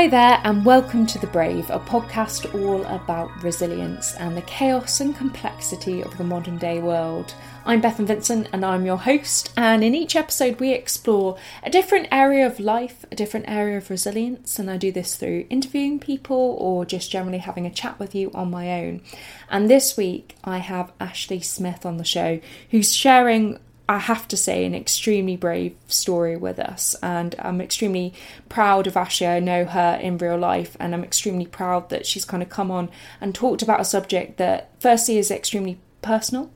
Hi 0.00 0.08
there, 0.08 0.40
and 0.44 0.64
welcome 0.64 1.04
to 1.04 1.18
The 1.18 1.26
Brave, 1.26 1.68
a 1.68 1.78
podcast 1.78 2.54
all 2.54 2.82
about 2.86 3.42
resilience 3.42 4.14
and 4.14 4.34
the 4.34 4.40
chaos 4.40 5.02
and 5.02 5.14
complexity 5.14 6.00
of 6.00 6.16
the 6.16 6.24
modern 6.24 6.56
day 6.56 6.80
world. 6.80 7.34
I'm 7.66 7.82
Bethan 7.82 8.06
Vincent, 8.06 8.48
and 8.50 8.64
I'm 8.64 8.86
your 8.86 8.96
host. 8.96 9.52
And 9.58 9.84
in 9.84 9.94
each 9.94 10.16
episode, 10.16 10.58
we 10.58 10.72
explore 10.72 11.36
a 11.62 11.68
different 11.68 12.08
area 12.10 12.46
of 12.46 12.58
life, 12.58 13.04
a 13.12 13.14
different 13.14 13.46
area 13.46 13.76
of 13.76 13.90
resilience. 13.90 14.58
And 14.58 14.70
I 14.70 14.78
do 14.78 14.90
this 14.90 15.16
through 15.16 15.44
interviewing 15.50 15.98
people 15.98 16.56
or 16.58 16.86
just 16.86 17.10
generally 17.10 17.36
having 17.36 17.66
a 17.66 17.70
chat 17.70 17.98
with 17.98 18.14
you 18.14 18.30
on 18.32 18.50
my 18.50 18.72
own. 18.82 19.02
And 19.50 19.68
this 19.68 19.98
week, 19.98 20.34
I 20.42 20.58
have 20.58 20.92
Ashley 20.98 21.42
Smith 21.42 21.84
on 21.84 21.98
the 21.98 22.04
show, 22.04 22.40
who's 22.70 22.94
sharing 22.94 23.58
I 23.90 23.98
have 23.98 24.28
to 24.28 24.36
say, 24.36 24.64
an 24.64 24.72
extremely 24.72 25.36
brave 25.36 25.74
story 25.88 26.36
with 26.36 26.60
us. 26.60 26.94
And 27.02 27.34
I'm 27.40 27.60
extremely 27.60 28.14
proud 28.48 28.86
of 28.86 28.96
Ashley. 28.96 29.26
I 29.26 29.40
know 29.40 29.64
her 29.64 29.98
in 30.00 30.16
real 30.16 30.38
life, 30.38 30.76
and 30.78 30.94
I'm 30.94 31.02
extremely 31.02 31.44
proud 31.44 31.88
that 31.88 32.06
she's 32.06 32.24
kind 32.24 32.40
of 32.40 32.48
come 32.48 32.70
on 32.70 32.88
and 33.20 33.34
talked 33.34 33.62
about 33.62 33.80
a 33.80 33.84
subject 33.84 34.36
that, 34.36 34.70
firstly, 34.78 35.18
is 35.18 35.32
extremely 35.32 35.80
personal, 36.02 36.52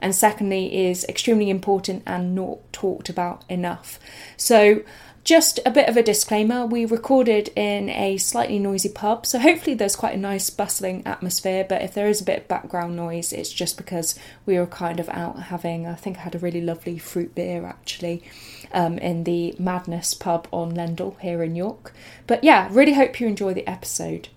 and 0.00 0.14
secondly, 0.14 0.86
is 0.86 1.04
extremely 1.08 1.50
important 1.50 2.04
and 2.06 2.36
not 2.36 2.58
talked 2.72 3.08
about 3.08 3.44
enough. 3.48 3.98
So, 4.36 4.84
just 5.28 5.60
a 5.66 5.70
bit 5.70 5.90
of 5.90 5.96
a 5.98 6.02
disclaimer 6.02 6.64
we 6.64 6.86
recorded 6.86 7.50
in 7.54 7.90
a 7.90 8.16
slightly 8.16 8.58
noisy 8.58 8.88
pub, 8.88 9.26
so 9.26 9.38
hopefully 9.38 9.74
there's 9.74 9.94
quite 9.94 10.14
a 10.14 10.18
nice 10.18 10.48
bustling 10.48 11.02
atmosphere. 11.04 11.66
But 11.68 11.82
if 11.82 11.92
there 11.92 12.08
is 12.08 12.22
a 12.22 12.24
bit 12.24 12.38
of 12.38 12.48
background 12.48 12.96
noise, 12.96 13.30
it's 13.34 13.52
just 13.52 13.76
because 13.76 14.18
we 14.46 14.58
were 14.58 14.64
kind 14.64 14.98
of 14.98 15.06
out 15.10 15.38
having, 15.38 15.86
I 15.86 15.96
think 15.96 16.16
I 16.16 16.20
had 16.20 16.34
a 16.34 16.38
really 16.38 16.62
lovely 16.62 16.96
fruit 16.96 17.34
beer 17.34 17.66
actually 17.66 18.22
um, 18.72 18.96
in 18.96 19.24
the 19.24 19.54
Madness 19.58 20.14
pub 20.14 20.48
on 20.50 20.72
Lendal 20.72 21.20
here 21.20 21.42
in 21.42 21.54
York. 21.54 21.92
But 22.26 22.42
yeah, 22.42 22.66
really 22.70 22.94
hope 22.94 23.20
you 23.20 23.28
enjoy 23.28 23.52
the 23.52 23.68
episode. 23.68 24.28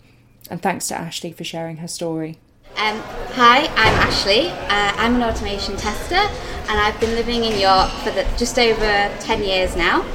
And 0.49 0.61
thanks 0.61 0.89
to 0.89 0.99
Ashley 0.99 1.31
for 1.31 1.45
sharing 1.45 1.77
her 1.77 1.87
story. 1.87 2.37
Um, 2.75 2.99
hi, 3.31 3.67
I'm 3.77 3.95
Ashley. 4.09 4.49
Uh, 4.49 4.91
I'm 4.97 5.15
an 5.15 5.23
automation 5.23 5.77
tester 5.77 6.15
and 6.15 6.81
I've 6.81 6.99
been 6.99 7.15
living 7.15 7.45
in 7.45 7.57
York 7.57 7.89
for 8.03 8.11
the, 8.11 8.27
just 8.37 8.59
over 8.59 9.09
10 9.21 9.43
years 9.43 9.77
now. 9.77 10.05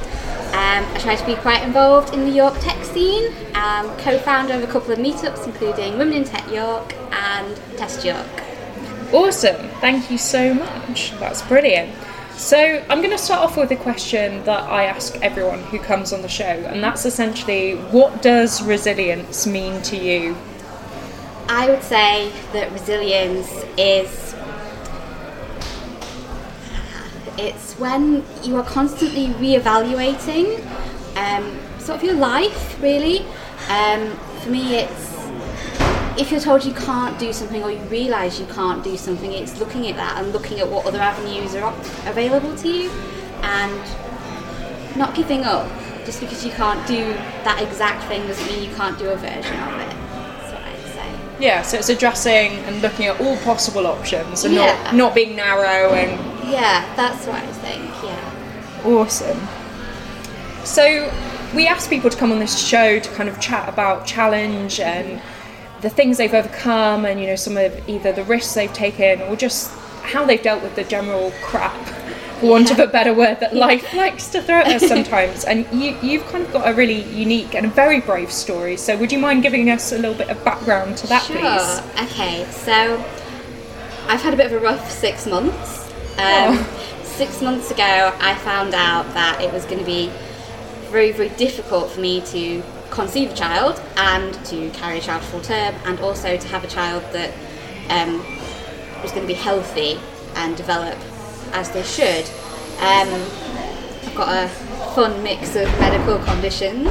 Um, 0.47 0.85
I 0.93 0.99
try 0.99 1.15
to 1.15 1.25
be 1.25 1.35
quite 1.35 1.63
involved 1.63 2.13
in 2.13 2.21
the 2.21 2.31
York 2.31 2.55
tech 2.59 2.83
scene. 2.83 3.33
Um, 3.55 3.95
co-founder 3.97 4.53
of 4.53 4.63
a 4.63 4.67
couple 4.67 4.91
of 4.91 4.99
meetups, 4.99 5.45
including 5.45 5.97
Women 5.97 6.17
in 6.17 6.23
Tech 6.23 6.49
York 6.51 6.93
and 7.11 7.55
Test 7.77 8.05
York. 8.05 8.25
Awesome, 9.13 9.69
thank 9.81 10.11
you 10.11 10.17
so 10.17 10.53
much. 10.53 11.11
That's 11.19 11.41
brilliant. 11.43 11.93
So, 12.35 12.83
I'm 12.89 12.99
going 12.99 13.11
to 13.11 13.17
start 13.17 13.41
off 13.41 13.57
with 13.57 13.71
a 13.71 13.75
question 13.75 14.43
that 14.43 14.63
I 14.69 14.83
ask 14.83 15.15
everyone 15.23 15.63
who 15.63 15.79
comes 15.79 16.13
on 16.13 16.21
the 16.21 16.27
show, 16.27 16.43
and 16.43 16.83
that's 16.83 17.05
essentially 17.05 17.75
what 17.91 18.21
does 18.21 18.61
resilience 18.61 19.47
mean 19.47 19.81
to 19.83 19.97
you? 19.97 20.37
I 21.49 21.69
would 21.69 21.81
say 21.81 22.31
that 22.53 22.71
resilience 22.71 23.49
is 23.77 24.26
it's 27.37 27.73
when 27.73 28.23
you 28.43 28.55
are 28.57 28.63
constantly 28.63 29.31
re-evaluating 29.33 30.61
um, 31.15 31.59
sort 31.79 31.97
of 31.97 32.03
your 32.03 32.15
life, 32.15 32.81
really. 32.81 33.25
Um, 33.69 34.11
for 34.41 34.49
me, 34.49 34.75
it's 34.77 35.07
if 36.17 36.31
you're 36.31 36.39
told 36.39 36.65
you 36.65 36.73
can't 36.73 37.17
do 37.19 37.31
something 37.31 37.63
or 37.63 37.71
you 37.71 37.79
realise 37.83 38.39
you 38.39 38.47
can't 38.47 38.83
do 38.83 38.97
something, 38.97 39.31
it's 39.31 39.59
looking 39.59 39.87
at 39.87 39.95
that 39.97 40.23
and 40.23 40.33
looking 40.33 40.59
at 40.59 40.67
what 40.67 40.85
other 40.85 40.99
avenues 40.99 41.53
are 41.53 41.73
available 42.07 42.55
to 42.57 42.67
you 42.67 42.89
and 43.41 44.97
not 44.97 45.15
giving 45.15 45.43
up. 45.43 45.69
Just 46.05 46.21
because 46.21 46.43
you 46.45 46.51
can't 46.51 46.85
do 46.87 47.13
that 47.43 47.61
exact 47.61 48.05
thing 48.05 48.25
doesn't 48.25 48.47
mean 48.47 48.67
you 48.67 48.75
can't 48.75 48.97
do 48.97 49.09
a 49.09 49.15
version 49.15 49.59
of 49.59 49.79
it. 49.79 49.89
That's 49.89 50.53
what 50.53 50.61
I'd 50.61 50.93
say. 50.93 51.19
Yeah, 51.39 51.61
so 51.61 51.77
it's 51.77 51.89
addressing 51.89 52.53
and 52.65 52.81
looking 52.81 53.07
at 53.07 53.19
all 53.19 53.37
possible 53.37 53.85
options 53.85 54.43
and 54.45 54.55
yeah. 54.55 54.81
not, 54.85 54.95
not 54.95 55.15
being 55.15 55.35
narrow 55.35 55.93
and 55.93 56.36
yeah, 56.49 56.95
that's 56.95 57.25
what 57.25 57.35
I 57.35 57.47
think, 57.47 57.85
yeah. 58.03 58.85
Awesome. 58.85 59.39
So, 60.65 61.11
we 61.55 61.67
asked 61.67 61.89
people 61.89 62.09
to 62.09 62.17
come 62.17 62.31
on 62.31 62.39
this 62.39 62.57
show 62.57 62.99
to 62.99 63.09
kind 63.11 63.29
of 63.29 63.39
chat 63.39 63.69
about 63.69 64.05
challenge 64.05 64.79
and 64.79 65.21
the 65.81 65.89
things 65.89 66.17
they've 66.17 66.33
overcome 66.33 67.05
and, 67.05 67.19
you 67.19 67.27
know, 67.27 67.35
some 67.35 67.57
of 67.57 67.87
either 67.87 68.11
the 68.11 68.23
risks 68.23 68.53
they've 68.53 68.73
taken 68.73 69.21
or 69.23 69.35
just 69.35 69.71
how 70.03 70.25
they've 70.25 70.41
dealt 70.41 70.63
with 70.63 70.75
the 70.75 70.83
general 70.83 71.31
crap, 71.41 71.75
for 72.39 72.51
want 72.51 72.67
yeah. 72.67 72.73
of 72.73 72.79
a 72.79 72.87
better 72.87 73.13
word, 73.13 73.39
that 73.39 73.55
life 73.55 73.93
likes 73.93 74.27
to 74.29 74.41
throw 74.41 74.57
at 74.57 74.67
us 74.67 74.87
sometimes. 74.87 75.43
and 75.45 75.67
you, 75.71 75.97
you've 76.01 76.25
kind 76.27 76.45
of 76.45 76.51
got 76.53 76.69
a 76.69 76.73
really 76.73 77.03
unique 77.13 77.55
and 77.55 77.65
a 77.65 77.69
very 77.69 77.99
brave 77.99 78.31
story. 78.31 78.77
So, 78.77 78.97
would 78.97 79.11
you 79.11 79.19
mind 79.19 79.43
giving 79.43 79.69
us 79.69 79.91
a 79.91 79.97
little 79.97 80.15
bit 80.15 80.29
of 80.29 80.43
background 80.43 80.97
to 80.97 81.07
that, 81.07 81.23
sure. 81.23 81.37
please? 81.37 82.11
Okay, 82.11 82.45
so 82.51 82.97
I've 84.07 84.21
had 84.21 84.33
a 84.33 84.37
bit 84.37 84.47
of 84.47 84.53
a 84.53 84.59
rough 84.59 84.89
six 84.89 85.25
months. 85.25 85.86
Um, 86.17 86.57
oh. 86.57 87.01
Six 87.03 87.41
months 87.41 87.69
ago, 87.71 88.11
I 88.19 88.35
found 88.35 88.73
out 88.73 89.11
that 89.13 89.39
it 89.41 89.53
was 89.53 89.65
going 89.65 89.79
to 89.79 89.85
be 89.85 90.11
very, 90.89 91.11
very 91.11 91.29
difficult 91.29 91.91
for 91.91 91.99
me 91.99 92.21
to 92.21 92.63
conceive 92.89 93.31
a 93.31 93.35
child 93.35 93.81
and 93.97 94.33
to 94.45 94.69
carry 94.71 94.97
a 94.97 95.01
child 95.01 95.23
full 95.23 95.41
term, 95.41 95.75
and 95.85 95.99
also 95.99 96.37
to 96.37 96.47
have 96.47 96.63
a 96.63 96.67
child 96.67 97.03
that 97.13 97.31
um, 97.89 98.17
was 99.01 99.11
going 99.11 99.21
to 99.21 99.27
be 99.27 99.33
healthy 99.33 99.99
and 100.35 100.57
develop 100.57 100.97
as 101.53 101.69
they 101.71 101.83
should. 101.83 102.25
Um, 102.79 103.09
I've 104.03 104.15
got 104.15 104.29
a 104.29 104.47
fun 104.95 105.21
mix 105.21 105.55
of 105.55 105.67
medical 105.79 106.17
conditions. 106.25 106.87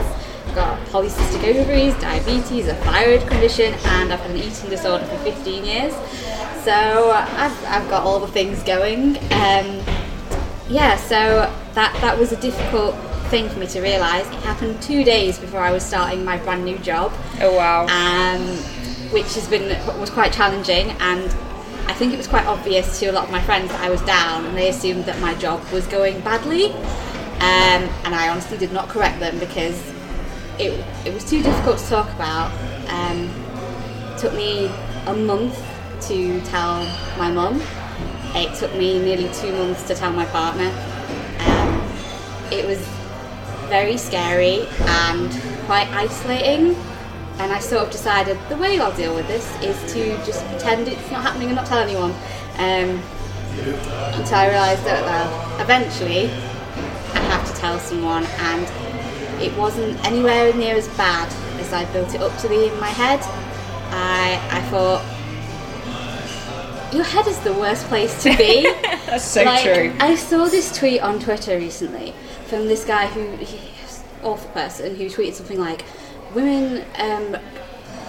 I've 0.47 0.55
got 0.55 0.79
polycystic 0.89 1.43
ovaries, 1.43 1.95
diabetes, 1.95 2.69
a 2.69 2.75
thyroid 2.77 3.27
condition, 3.29 3.75
and 3.75 4.13
I've 4.13 4.21
had 4.21 4.31
an 4.31 4.37
eating 4.37 4.71
disorder 4.71 5.05
for 5.07 5.19
15 5.19 5.65
years. 5.65 5.95
So 6.67 7.13
I've, 7.13 7.65
I've 7.67 7.89
got 7.89 8.03
all 8.03 8.19
the 8.19 8.27
things 8.27 8.61
going. 8.65 9.19
Um, 9.31 9.81
yeah, 10.69 10.97
so 10.97 11.49
that, 11.75 11.97
that 12.01 12.19
was 12.19 12.33
a 12.33 12.41
difficult 12.41 12.97
thing 13.29 13.49
for 13.49 13.61
me 13.61 13.69
to 13.69 13.81
realise. 13.81 14.27
It 14.27 14.43
happened 14.43 14.83
two 14.83 15.05
days 15.05 15.39
before 15.39 15.61
I 15.61 15.71
was 15.71 15.85
starting 15.85 16.25
my 16.25 16.39
brand 16.39 16.65
new 16.65 16.77
job. 16.79 17.13
Oh 17.41 17.55
wow! 17.57 17.87
Um, 17.87 18.43
which 19.13 19.33
has 19.37 19.47
been 19.47 19.69
was 20.01 20.11
quite 20.11 20.33
challenging, 20.33 20.91
and 20.99 21.33
I 21.87 21.93
think 21.93 22.13
it 22.13 22.17
was 22.17 22.27
quite 22.27 22.47
obvious 22.47 22.99
to 22.99 23.07
a 23.07 23.13
lot 23.13 23.27
of 23.27 23.31
my 23.31 23.43
friends 23.45 23.71
that 23.71 23.81
I 23.81 23.89
was 23.89 24.03
down, 24.03 24.45
and 24.45 24.57
they 24.57 24.69
assumed 24.69 25.05
that 25.05 25.21
my 25.21 25.37
job 25.37 25.65
was 25.71 25.87
going 25.87 26.21
badly. 26.23 26.73
Um, 26.73 27.87
and 28.03 28.13
I 28.13 28.29
honestly 28.29 28.59
did 28.59 28.73
not 28.73 28.89
correct 28.89 29.21
them 29.21 29.39
because 29.39 29.81
it, 30.59 30.85
it 31.07 31.15
was 31.15 31.23
too 31.31 31.45
difficult 31.45 31.79
to 31.79 31.87
talk 31.89 32.13
about. 32.15 32.51
Um, 32.89 33.31
it 34.13 34.19
took 34.19 34.35
me 34.35 34.67
a 35.07 35.15
month 35.15 35.57
to 36.03 36.41
tell 36.43 36.85
my 37.19 37.31
mum. 37.31 37.63
It 38.35 38.55
took 38.59 38.75
me 38.75 38.99
nearly 38.99 39.33
two 39.33 39.53
months 39.53 39.87
to 39.89 39.95
tell 39.95 40.13
my 40.13 40.27
partner. 40.27 40.69
Um, 41.41 41.81
it 42.53 42.67
was 42.67 42.79
very 43.69 43.97
scary 43.97 44.67
and 44.81 45.31
quite 45.67 45.89
isolating. 45.93 46.77
And 47.39 47.53
I 47.53 47.59
sort 47.59 47.85
of 47.85 47.91
decided 47.91 48.39
the 48.49 48.57
way 48.57 48.79
I'll 48.79 48.97
deal 48.97 49.15
with 49.15 49.27
this 49.27 49.47
is 49.63 49.93
to 49.93 50.17
just 50.25 50.45
pretend 50.47 50.89
it's 50.89 51.11
not 51.11 51.23
happening 51.23 51.49
and 51.49 51.57
not 51.57 51.67
tell 51.67 51.79
anyone. 51.79 52.13
Um, 52.59 53.03
until 54.19 54.35
I 54.35 54.49
realised 54.49 54.85
that 54.85 55.03
well, 55.05 55.61
eventually 55.61 56.27
I 56.27 57.21
have 57.31 57.47
to 57.51 57.61
tell 57.61 57.79
someone, 57.79 58.25
and 58.25 59.43
it 59.43 59.57
wasn't 59.57 60.03
anywhere 60.07 60.53
near 60.55 60.77
as 60.77 60.89
bad 60.97 61.31
as 61.61 61.73
I 61.73 61.85
built 61.93 62.15
it 62.15 62.21
up 62.21 62.37
to 62.39 62.49
be 62.49 62.69
in 62.69 62.81
my 62.81 62.89
head. 62.89 63.21
I, 63.93 64.41
I 64.51 64.61
thought 64.71 65.05
your 66.93 67.05
head 67.05 67.27
is 67.27 67.39
the 67.41 67.53
worst 67.53 67.87
place 67.87 68.23
to 68.23 68.37
be. 68.37 68.63
That's 69.07 69.25
so 69.25 69.45
like, 69.45 69.63
true. 69.63 69.93
I 70.01 70.15
saw 70.15 70.47
this 70.47 70.77
tweet 70.77 71.01
on 71.01 71.19
Twitter 71.19 71.57
recently 71.57 72.15
from 72.47 72.67
this 72.69 72.85
guy 72.85 73.07
who, 73.07 73.37
he's 73.37 74.03
awful 74.23 74.51
person, 74.51 74.97
who 74.97 75.07
tweeted 75.07 75.35
something 75.35 75.59
like, 75.59 75.85
"Women 76.35 76.85
um, 76.99 77.37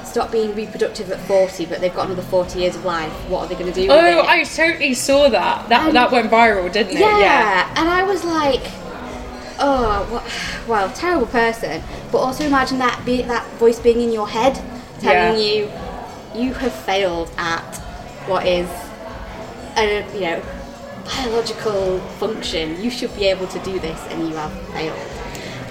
stop 0.04 0.32
being 0.32 0.56
reproductive 0.56 1.12
at 1.12 1.20
40, 1.22 1.66
but 1.66 1.82
they've 1.82 1.94
got 1.94 2.08
another 2.08 2.22
40 2.24 2.60
years 2.60 2.76
of 2.76 2.86
life. 2.86 3.12
What 3.30 3.42
are 3.42 3.48
they 3.48 3.56
going 3.56 3.72
to 3.72 3.82
do? 3.82 3.92
Oh, 3.92 4.26
I 4.26 4.44
totally 4.44 4.94
saw 4.94 5.30
that. 5.30 5.70
That 5.70 5.88
and 5.88 5.96
that 5.96 6.12
went 6.12 6.32
viral, 6.32 6.72
didn't 6.72 6.96
it? 6.96 7.00
Yeah, 7.00 7.20
yeah. 7.20 7.74
And 7.78 7.90
I 7.90 8.04
was 8.04 8.24
like, 8.24 8.62
oh, 9.60 10.08
what, 10.10 10.68
well, 10.68 10.92
terrible 10.92 11.28
person. 11.28 11.84
But 12.12 12.20
also 12.20 12.46
imagine 12.46 12.80
that 12.80 13.04
be 13.06 13.22
that 13.24 13.48
voice 13.54 13.80
being 13.80 14.02
in 14.02 14.12
your 14.12 14.28
head, 14.28 14.56
telling 15.00 15.40
yeah. 15.40 15.54
you 15.54 15.72
you 16.36 16.54
have 16.54 16.74
failed 16.74 17.32
at 17.38 17.87
what 18.28 18.46
is 18.46 18.70
a 19.78 20.06
you 20.14 20.22
know 20.22 20.44
biological 21.06 22.00
function. 22.20 22.82
You 22.82 22.90
should 22.90 23.16
be 23.16 23.26
able 23.26 23.48
to 23.48 23.60
do 23.60 23.80
this, 23.80 24.00
and 24.10 24.28
you 24.28 24.36
have 24.36 24.52
failed. 24.72 24.98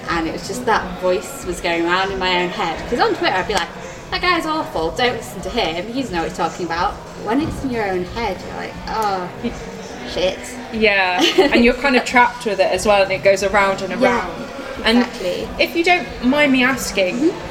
And 0.09 0.27
it 0.27 0.31
was 0.31 0.47
just 0.47 0.65
that 0.65 1.01
voice 1.01 1.45
was 1.45 1.61
going 1.61 1.85
around 1.85 2.11
in 2.11 2.19
my 2.19 2.43
own 2.43 2.49
head. 2.49 2.81
Because 2.83 2.99
on 2.99 3.13
Twitter, 3.15 3.35
I'd 3.35 3.47
be 3.47 3.53
like, 3.53 3.69
"That 4.11 4.21
guy's 4.21 4.45
awful. 4.45 4.91
Don't 4.91 5.15
listen 5.15 5.41
to 5.41 5.49
him. 5.49 5.85
He 5.85 6.01
doesn't 6.01 6.13
know 6.15 6.21
what 6.21 6.29
he's 6.29 6.37
talking 6.37 6.65
about." 6.65 6.93
When 7.25 7.41
it's 7.41 7.63
in 7.63 7.69
your 7.69 7.89
own 7.89 8.03
head, 8.05 8.41
you're 8.41 8.55
like, 8.55 8.73
"Oh, 8.87 9.29
shit." 10.13 10.39
Yeah, 10.73 11.21
and 11.37 11.63
you're 11.63 11.73
kind 11.73 11.95
of 11.95 12.05
trapped 12.13 12.45
with 12.45 12.59
it 12.59 12.71
as 12.71 12.85
well, 12.85 13.03
and 13.03 13.11
it 13.11 13.23
goes 13.23 13.43
around 13.43 13.81
and 13.81 13.93
around. 13.93 14.01
Yeah, 14.01 14.89
exactly. 14.89 15.43
And 15.43 15.61
if 15.61 15.75
you 15.75 15.83
don't 15.83 16.07
mind 16.25 16.51
me 16.51 16.63
asking. 16.63 17.15
Mm-hmm 17.17 17.46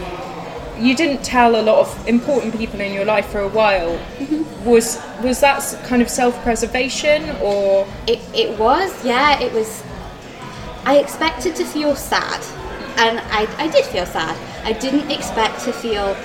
you 0.78 0.94
didn't 0.94 1.24
tell 1.24 1.60
a 1.60 1.62
lot 1.62 1.78
of 1.78 2.08
important 2.08 2.56
people 2.56 2.80
in 2.80 2.92
your 2.92 3.04
life 3.04 3.26
for 3.26 3.40
a 3.40 3.48
while. 3.48 3.96
Mm-hmm. 4.18 4.64
Was 4.64 5.00
was 5.22 5.40
that 5.40 5.62
kind 5.84 6.02
of 6.02 6.08
self 6.08 6.40
preservation 6.42 7.30
or 7.42 7.86
It, 8.06 8.20
it 8.34 8.58
was, 8.58 8.92
yeah, 9.04 9.40
it 9.40 9.52
was. 9.52 9.82
I 10.84 10.98
expected 10.98 11.56
to 11.56 11.64
feel 11.64 11.96
sad, 11.96 12.40
and 12.96 13.20
I, 13.32 13.48
I 13.58 13.68
did 13.68 13.84
feel 13.86 14.06
sad. 14.06 14.36
I 14.64 14.72
didn't 14.72 15.10
expect 15.10 15.60
to 15.64 15.72
feel 15.72 16.16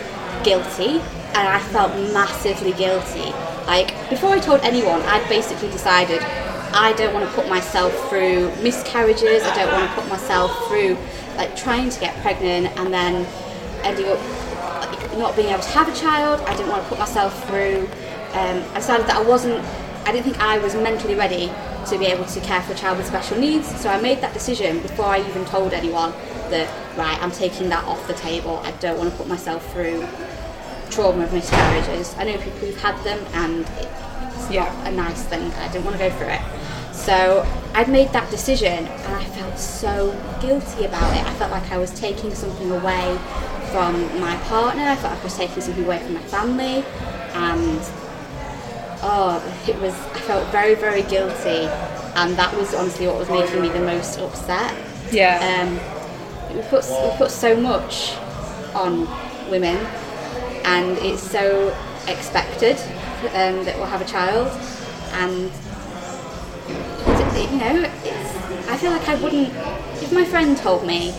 guilty, 0.44 1.00
and 1.36 1.48
I 1.48 1.59
felt 1.71 1.92
massively 2.13 2.74
guilty. 2.74 3.33
Like, 3.65 3.94
before 4.09 4.31
I 4.31 4.39
told 4.39 4.62
anyone, 4.62 5.01
I'd 5.03 5.27
basically 5.30 5.69
decided 5.69 6.21
I 6.74 6.94
don't 6.94 7.13
want 7.13 7.27
to 7.27 7.36
put 7.36 7.50
myself 7.50 7.92
through 8.09 8.53
miscarriages, 8.62 9.44
I 9.44 9.56
don't 9.56 9.71
want 9.71 9.89
to 9.89 10.01
put 10.01 10.09
myself 10.09 10.68
through, 10.68 10.98
like, 11.38 11.56
trying 11.56 11.89
to 11.89 12.00
get 12.00 12.15
pregnant 12.21 12.68
and 12.77 12.94
then 12.94 13.25
ending 13.83 14.07
up 14.07 14.19
not 15.18 15.36
being 15.36 15.50
able 15.50 15.62
to 15.62 15.69
have 15.69 15.88
a 15.89 15.95
child. 15.95 16.42
I 16.42 16.56
didn't 16.56 16.69
want 16.69 16.83
to 16.83 16.89
put 16.89 17.00
myself 17.00 17.48
through. 17.48 17.88
Um, 18.33 18.63
I 18.72 18.75
decided 18.75 19.07
that 19.07 19.18
I 19.18 19.24
wasn't. 19.24 19.63
I 20.06 20.12
didn't 20.12 20.24
think 20.24 20.39
I 20.39 20.57
was 20.57 20.74
mentally 20.75 21.16
ready 21.16 21.51
to 21.88 21.98
be 21.98 22.06
able 22.06 22.25
to 22.25 22.39
care 22.42 22.62
for 22.62 22.74
a 22.74 22.75
child 22.75 22.98
with 22.98 23.07
special 23.07 23.38
needs. 23.38 23.68
So 23.81 23.89
I 23.89 24.00
made 24.01 24.22
that 24.22 24.33
decision 24.33 24.80
before 24.80 25.06
I 25.06 25.19
even 25.19 25.45
told 25.45 25.74
anyone 25.74 26.12
that 26.50 26.69
right, 26.98 27.22
I'm 27.22 27.31
taking 27.31 27.69
that 27.69 27.83
off 27.86 28.06
the 28.07 28.13
table. 28.13 28.57
I 28.63 28.72
don't 28.74 28.98
want 28.98 29.12
to 29.12 29.18
put 29.18 29.28
myself 29.28 29.72
through 29.74 30.07
trauma 30.89 31.24
of 31.24 31.34
miscarriages. 31.34 32.16
I 32.18 32.24
know 32.25 32.38
people 32.38 32.60
who've 32.60 32.81
had 32.81 32.98
them, 33.04 33.19
and 33.34 33.62
it's 34.34 34.50
Yeah. 34.50 34.66
not 34.66 34.88
a 34.88 34.92
nice 34.92 35.24
thing. 35.24 35.51
I 35.54 35.68
didn't 35.69 35.86
want 35.86 35.98
to 35.98 36.10
go 36.10 36.16
through 36.16 36.27
it. 36.27 36.42
So 37.01 37.48
I'd 37.74 37.89
made 37.89 38.09
that 38.09 38.30
decision, 38.30 38.86
and 38.86 39.15
I 39.15 39.24
felt 39.25 39.57
so 39.57 40.12
guilty 40.39 40.86
about 40.86 41.18
it. 41.18 41.25
I 41.25 41.33
felt 41.33 41.50
like 41.50 41.71
I 41.71 41.77
was 41.80 41.92
taking 42.00 42.33
something 42.36 42.69
away 42.71 43.18
from 43.71 43.94
my 44.19 44.36
partner. 44.44 44.83
I 44.83 44.95
felt 44.95 45.13
like 45.13 45.21
I 45.21 45.24
was 45.24 45.36
taking 45.36 45.62
something 45.62 45.83
away 45.83 45.98
from 45.98 46.13
my 46.13 46.21
family, 46.21 46.86
and 47.33 47.80
oh, 49.01 49.42
it 49.68 49.75
was. 49.81 49.94
I 49.94 50.19
felt 50.19 50.48
very, 50.51 50.75
very 50.75 51.01
guilty, 51.01 51.65
and 52.15 52.36
that 52.38 52.56
was 52.56 52.75
honestly 52.75 53.07
what 53.07 53.18
was 53.18 53.30
making 53.30 53.62
me 53.63 53.69
the 53.69 53.80
most 53.80 54.19
upset. 54.19 54.75
yeah? 55.12 55.39
Um, 55.42 56.56
we 56.56 56.62
put 56.63 56.86
we 56.86 57.18
put 57.18 57.31
so 57.31 57.56
much 57.56 58.15
on 58.75 59.07
women, 59.50 59.77
and 60.65 61.00
it's 61.00 61.24
so 61.24 61.75
expected 62.07 62.77
um, 63.33 63.65
that 63.65 63.75
we'll 63.77 63.88
have 63.88 64.01
a 64.01 64.06
child, 64.06 64.48
and 65.13 65.51
you 67.36 67.57
know, 67.57 67.89
it's, 68.04 68.68
I 68.69 68.78
feel 68.78 68.92
like 68.92 69.07
I 69.07 69.16
wouldn't. 69.16 69.50
If 70.01 70.12
my 70.12 70.25
friend 70.25 70.57
told 70.57 70.86
me 70.86 71.13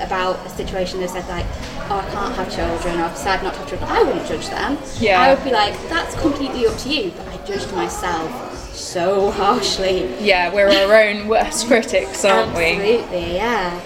about 0.00 0.44
a 0.44 0.48
situation 0.48 1.00
that 1.00 1.10
said 1.10 1.28
like, 1.28 1.46
"Oh, 1.90 2.04
I 2.06 2.10
can't 2.12 2.34
have 2.34 2.54
children," 2.54 3.00
or 3.00 3.04
"I've 3.04 3.14
decided 3.14 3.44
not 3.44 3.54
to 3.54 3.60
have 3.60 3.68
children," 3.68 3.90
I 3.90 4.02
wouldn't 4.02 4.26
judge 4.26 4.48
them. 4.48 4.78
Yeah. 4.98 5.20
I 5.20 5.34
would 5.34 5.44
be 5.44 5.50
like, 5.50 5.74
"That's 5.88 6.14
completely 6.20 6.66
up 6.66 6.76
to 6.78 6.88
you." 6.88 7.12
But 7.16 7.28
I 7.28 7.36
judged 7.46 7.72
myself 7.74 8.74
so 8.74 9.30
harshly. 9.42 10.12
yeah, 10.20 10.52
we're 10.52 10.68
our 10.68 10.94
own 11.08 11.28
worst 11.28 11.66
critics, 11.68 12.24
aren't 12.24 12.54
we? 12.56 12.64
Absolutely, 12.98 13.34
yeah. 13.34 13.80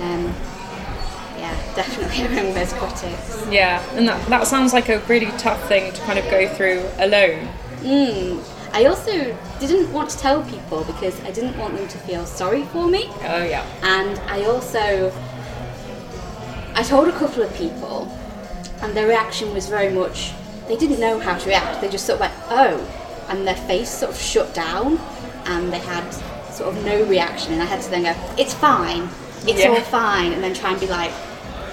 Um, 0.00 0.34
yeah, 1.38 1.74
definitely 1.74 2.22
our 2.38 2.44
own 2.46 2.54
worst 2.54 2.74
critics. 2.76 3.46
Yeah, 3.50 3.82
and 3.94 4.08
that, 4.08 4.26
that 4.28 4.46
sounds 4.46 4.72
like 4.72 4.88
a 4.88 5.00
really 5.00 5.30
tough 5.38 5.62
thing 5.68 5.92
to 5.92 6.00
kind 6.02 6.18
of 6.18 6.24
go 6.30 6.48
through 6.48 6.82
alone. 6.98 7.48
Mm. 7.80 8.42
I 8.74 8.86
also 8.86 9.36
didn't 9.60 9.92
want 9.92 10.08
to 10.10 10.18
tell 10.18 10.42
people 10.44 10.84
because 10.84 11.20
I 11.24 11.30
didn't 11.30 11.56
want 11.58 11.76
them 11.76 11.86
to 11.88 11.98
feel 11.98 12.24
sorry 12.24 12.64
for 12.64 12.86
me. 12.88 13.04
Oh 13.22 13.44
yeah. 13.44 13.66
And 13.82 14.18
I 14.30 14.44
also, 14.44 15.12
I 16.74 16.82
told 16.82 17.08
a 17.08 17.12
couple 17.12 17.42
of 17.42 17.54
people, 17.54 18.08
and 18.80 18.96
their 18.96 19.06
reaction 19.06 19.52
was 19.52 19.68
very 19.68 19.90
much, 19.90 20.32
they 20.68 20.76
didn't 20.76 21.00
know 21.00 21.18
how 21.18 21.36
to 21.36 21.48
react. 21.48 21.80
They 21.82 21.88
just 21.90 22.06
sort 22.06 22.16
of 22.16 22.20
went, 22.20 22.34
oh, 22.48 23.26
and 23.28 23.46
their 23.46 23.56
face 23.56 23.90
sort 23.90 24.10
of 24.12 24.18
shut 24.18 24.54
down, 24.54 24.98
and 25.46 25.72
they 25.72 25.78
had 25.78 26.08
sort 26.50 26.74
of 26.74 26.84
no 26.84 27.04
reaction. 27.04 27.52
And 27.52 27.62
I 27.62 27.66
had 27.66 27.82
to 27.82 27.90
then 27.90 28.04
go, 28.04 28.14
it's 28.38 28.54
fine, 28.54 29.08
it's 29.46 29.60
Yeah. 29.60 29.68
all 29.68 29.80
fine, 29.80 30.32
and 30.32 30.42
then 30.42 30.54
try 30.54 30.70
and 30.70 30.80
be 30.80 30.86
like, 30.86 31.12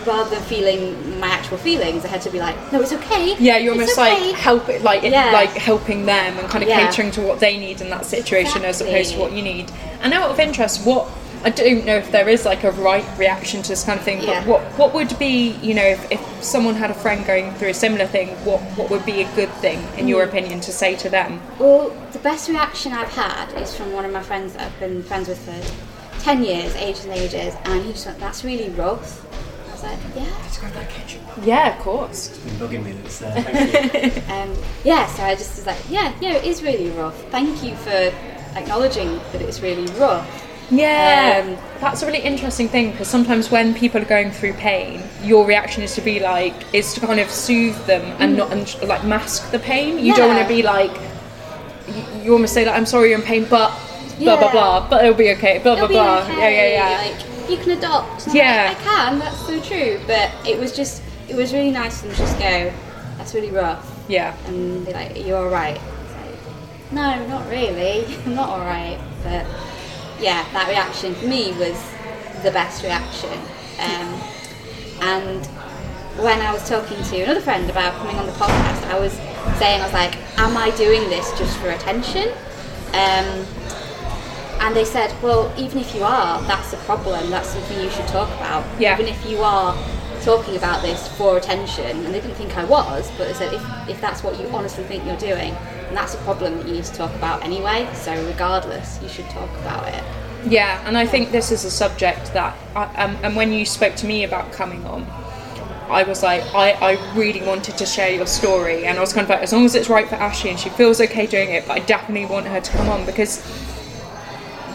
rather 0.06 0.30
than 0.30 0.42
feeling 0.44 1.20
my 1.20 1.28
actual 1.28 1.58
feelings, 1.58 2.06
I 2.06 2.08
had 2.10 2.22
to 2.24 2.30
be 2.30 2.40
like, 2.40 2.56
no, 2.72 2.82
it's 2.82 2.94
okay. 2.94 3.36
Yeah, 3.40 3.58
you're 3.58 3.74
it's 3.82 3.98
almost 3.98 4.00
okay." 4.00 4.28
like 4.32 4.36
help 4.36 4.68
like 4.84 5.04
Yeah. 5.04 5.32
like 5.32 5.50
helping 5.52 6.06
them 6.06 6.38
and 6.38 6.48
kind 6.50 6.64
of 6.64 6.70
Yeah. 6.70 6.86
catering 6.88 7.12
to 7.12 7.22
what 7.22 7.40
they 7.40 7.58
need 7.58 7.82
in 7.82 7.90
that 7.90 8.06
situation 8.06 8.64
as 8.66 8.82
opposed 8.82 9.14
to 9.14 9.20
what 9.20 9.32
you 9.34 9.42
need. 9.42 9.72
And 10.02 10.14
out 10.14 10.30
of 10.30 10.40
interest, 10.40 10.86
what 10.86 11.08
I 11.42 11.50
don't 11.52 11.86
know 11.86 11.96
if 11.96 12.12
there 12.12 12.28
is 12.28 12.44
like 12.46 12.66
a 12.66 12.72
right 12.72 13.06
reaction 13.18 13.62
to 13.62 13.70
this 13.70 13.86
kind 13.86 13.98
of 13.98 14.04
thing, 14.04 14.22
Yeah. 14.22 14.40
but 14.42 14.48
what 14.48 14.62
what 14.78 14.94
would 14.94 15.18
be 15.18 15.56
you 15.62 15.74
know 15.74 15.86
if, 15.86 16.12
if 16.12 16.20
someone 16.44 16.76
had 16.76 16.92
a 16.92 16.94
friend 16.94 17.26
going 17.26 17.54
through 17.56 17.70
a 17.70 17.74
similar 17.74 18.06
thing, 18.06 18.30
what 18.44 18.60
what 18.78 18.90
would 18.90 19.06
be 19.06 19.22
a 19.22 19.28
good 19.36 19.52
thing 19.56 19.80
in 19.98 20.08
your 20.08 20.24
Hmm. 20.24 20.30
opinion 20.30 20.60
to 20.62 20.72
say 20.74 20.96
to 20.96 21.10
them? 21.10 21.42
Well, 21.58 21.92
the 22.12 22.20
best 22.20 22.50
reaction 22.50 22.92
I've 22.94 23.14
had 23.14 23.54
is 23.62 23.74
from 23.74 23.94
one 23.94 24.04
of 24.06 24.12
my 24.12 24.22
friends 24.22 24.54
that 24.54 24.64
I've 24.64 24.80
been 24.80 25.02
friends 25.04 25.28
with 25.30 25.40
for 25.40 25.56
10 26.24 26.44
years, 26.44 26.76
ages 26.76 27.06
and 27.06 27.14
ages, 27.14 27.54
and 27.64 27.86
he 27.86 27.94
just 27.94 28.06
went, 28.06 28.20
that's 28.20 28.44
really 28.44 28.68
rough. 28.72 29.26
I 29.84 29.94
was 29.96 30.06
like, 30.06 30.16
yeah. 30.16 30.44
Describe 30.48 30.74
that 30.74 30.90
kitchen. 30.90 31.22
Yeah, 31.44 31.76
of 31.76 31.82
course. 31.82 32.30
It's 32.30 32.38
been 32.40 32.54
bugging 32.56 32.84
me 32.86 32.92
that 32.94 33.06
it's 33.06 33.20
there. 33.20 33.42
Thank 33.44 34.16
you. 34.28 34.34
Um, 34.34 34.56
yeah, 34.84 35.08
so 35.08 35.24
I 35.24 35.36
just 35.36 35.56
was 35.58 35.66
like, 35.66 35.78
yeah, 35.90 36.14
yeah, 36.22 36.34
it 36.34 36.44
is 36.46 36.62
really 36.64 36.90
rough. 36.92 37.16
Thank 37.32 37.64
you 37.64 37.76
for 37.76 38.14
acknowledging 38.58 39.18
that 39.32 39.42
it's 39.42 39.62
really 39.62 39.86
rough. 40.00 40.46
Yeah, 40.72 41.44
Um, 41.44 41.58
that's 41.82 42.04
a 42.04 42.06
really 42.06 42.20
interesting 42.20 42.68
thing 42.68 42.92
because 42.92 43.08
sometimes 43.08 43.50
when 43.50 43.74
people 43.74 44.00
are 44.02 44.06
going 44.06 44.30
through 44.30 44.54
pain, 44.54 45.02
your 45.24 45.44
reaction 45.48 45.82
is 45.82 45.96
to 45.96 46.02
be 46.02 46.20
like, 46.20 46.54
is 46.74 46.94
to 46.94 47.00
kind 47.00 47.20
of 47.20 47.32
soothe 47.32 47.76
them 47.88 48.04
and 48.20 48.38
not 48.38 48.52
and 48.52 48.80
like 48.88 49.04
mask 49.04 49.50
the 49.52 49.58
pain. 49.58 49.98
You 49.98 50.14
don't 50.14 50.28
want 50.28 50.40
Mm. 50.40 50.44
To 50.44 50.48
be 50.48 50.62
like, 50.62 50.92
you, 51.88 52.04
you 52.24 52.34
almost 52.34 52.54
say 52.54 52.66
like, 52.66 52.76
I'm 52.76 52.86
sorry 52.86 53.10
you're 53.10 53.18
in 53.20 53.26
pain, 53.26 53.48
but 53.50 53.70
blah 54.20 54.38
blah 54.38 54.46
Yeah. 54.48 54.52
blah, 54.52 54.90
but 54.90 55.04
it'll 55.04 55.16
be 55.18 55.32
okay, 55.32 55.58
blah 55.58 55.74
blah 55.74 55.86
It'll 55.86 55.88
be 55.88 55.94
blah. 55.96 56.20
okay. 56.24 56.38
Yeah, 56.38 56.50
yeah, 56.50 56.90
yeah. 57.08 57.18
Like, 57.18 57.29
you 57.50 57.58
can 57.58 57.72
adopt. 57.78 58.28
And 58.28 58.36
Yeah. 58.36 58.68
like, 58.70 58.78
I 58.80 58.84
can, 58.84 59.20
that's 59.20 59.40
so 59.46 59.60
true. 59.62 60.00
But 60.08 60.32
it 60.48 60.60
was 60.60 60.76
just, 60.76 61.02
it 61.28 61.36
was 61.36 61.54
really 61.54 61.72
nice 61.72 62.02
to 62.02 62.14
just 62.16 62.38
go, 62.40 62.72
that's 63.18 63.34
really 63.34 63.52
rough. 63.52 63.86
yeah. 64.08 64.36
and 64.48 64.86
they're 64.86 64.94
like, 64.94 65.16
"Are 65.16 65.20
you 65.20 65.36
all 65.36 65.50
right?" 65.50 65.76
It's 65.76 66.16
like, 66.16 66.92
no, 66.92 67.28
not 67.28 67.48
really. 67.50 68.06
I'm 68.26 68.36
not 68.36 68.50
all 68.50 68.62
right. 68.62 69.00
But 69.24 69.46
yeah, 70.20 70.46
that 70.54 70.68
reaction 70.70 71.14
for 71.16 71.26
me 71.28 71.52
was 71.54 71.78
the 72.44 72.52
best 72.52 72.84
reaction. 72.84 73.38
Um, 73.80 74.22
and 75.02 75.46
when 76.18 76.42
I 76.42 76.52
was 76.52 76.68
talking 76.68 77.02
to 77.04 77.22
another 77.22 77.42
friend 77.42 77.70
about 77.70 77.94
coming 77.96 78.16
on 78.18 78.26
the 78.26 78.32
podcast, 78.34 78.84
I 78.90 78.98
was 79.00 79.14
saying, 79.60 79.82
I 79.82 79.84
was 79.84 79.94
like, 79.94 80.16
"Am 80.40 80.56
I 80.58 80.72
doing 80.78 81.10
this 81.10 81.38
just 81.38 81.58
for 81.60 81.70
attention?" 81.70 82.30
Um, 82.94 83.46
and 84.60 84.76
they 84.76 84.86
said, 84.86 85.14
well, 85.24 85.52
even 85.58 85.80
if 85.80 85.96
you 85.96 86.04
are, 86.04 86.42
that's 86.44 86.74
a 86.74 86.78
problem. 86.78 87.30
That's 87.30 87.50
something 87.50 87.82
you 87.82 87.90
should 87.90 88.08
talk 88.08 88.30
about. 88.38 88.66
Yeah. 88.80 88.94
Even 88.94 89.08
if 89.08 89.26
you 89.30 89.38
are 89.40 89.76
talking 90.22 90.58
about 90.58 90.82
this 90.82 91.08
for 91.18 91.38
attention, 91.38 92.06
and 92.06 92.14
they 92.14 92.20
didn't 92.20 92.36
think 92.36 92.58
I 92.58 92.66
was, 92.66 93.10
but 93.18 93.28
they 93.28 93.34
said, 93.34 93.54
if, 93.54 93.90
if 93.90 94.02
that's 94.02 94.24
what 94.24 94.40
you 94.40 94.48
honestly 94.50 94.84
think 94.84 95.06
you're 95.06 95.18
doing, 95.18 95.54
then 95.54 95.96
that's 95.96 96.14
a 96.14 96.18
problem 96.20 96.58
that 96.58 96.68
you 96.68 96.74
need 96.74 96.84
to 96.84 96.94
talk 96.94 97.14
about 97.16 97.44
anyway. 97.44 97.90
So 97.94 98.14
regardless, 98.28 99.00
you 99.02 99.10
should 99.10 99.30
talk 99.30 99.50
about 99.62 99.88
it. 99.88 100.04
Yeah, 100.46 100.82
and 100.86 100.98
I 100.98 101.06
think 101.06 101.32
this 101.32 101.52
is 101.52 101.66
a 101.66 101.72
subject 101.72 102.34
that, 102.34 102.58
I, 102.76 102.84
um, 103.04 103.18
and 103.24 103.36
when 103.36 103.52
you 103.52 103.66
spoke 103.66 103.96
to 103.96 104.06
me 104.06 104.24
about 104.24 104.52
coming 104.52 104.86
on, 104.86 105.06
I 105.90 106.04
was 106.04 106.22
like, 106.22 106.44
I, 106.54 106.72
I 106.74 107.16
really 107.16 107.42
wanted 107.42 107.78
to 107.78 107.86
share 107.86 108.12
your 108.12 108.28
story, 108.28 108.86
and 108.86 108.98
I 108.98 109.02
was 109.02 109.12
kind 109.12 109.24
of 109.24 109.30
like, 109.30 109.42
as 109.42 109.52
long 109.52 109.66
as 109.66 109.74
it's 109.74 109.90
right 109.90 110.08
for 110.08 110.16
Ashley 110.16 110.52
and 110.52 110.60
she 110.60 110.70
feels 110.70 111.02
okay 111.02 111.26
doing 111.26 111.50
it, 111.50 111.66
but 111.68 111.82
I 111.82 111.86
definitely 111.86 112.28
want 112.28 112.46
her 112.46 112.62
to 112.62 112.72
come 112.72 112.90
on 112.90 113.06
because 113.06 113.40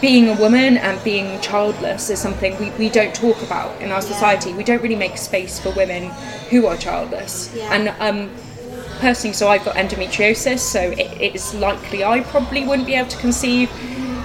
being 0.01 0.29
a 0.29 0.39
woman 0.39 0.77
and 0.77 1.01
being 1.03 1.39
childless 1.41 2.09
is 2.09 2.19
something 2.19 2.57
we, 2.59 2.69
we 2.71 2.89
don't 2.89 3.13
talk 3.15 3.41
about 3.41 3.81
in 3.81 3.91
our 3.91 4.01
society. 4.01 4.53
We 4.53 4.63
don't 4.63 4.81
really 4.81 4.95
make 4.95 5.17
space 5.17 5.59
for 5.59 5.71
women 5.71 6.09
who 6.49 6.67
are 6.67 6.77
childless. 6.77 7.53
Yeah. 7.55 7.73
And 7.73 7.89
um, 7.99 8.29
personally, 8.99 9.33
so 9.33 9.47
I've 9.47 9.63
got 9.65 9.75
endometriosis, 9.75 10.59
so 10.59 10.79
it, 10.81 11.21
it's 11.21 11.53
likely 11.55 12.03
I 12.03 12.21
probably 12.21 12.65
wouldn't 12.65 12.87
be 12.87 12.95
able 12.95 13.09
to 13.09 13.17
conceive. 13.17 13.71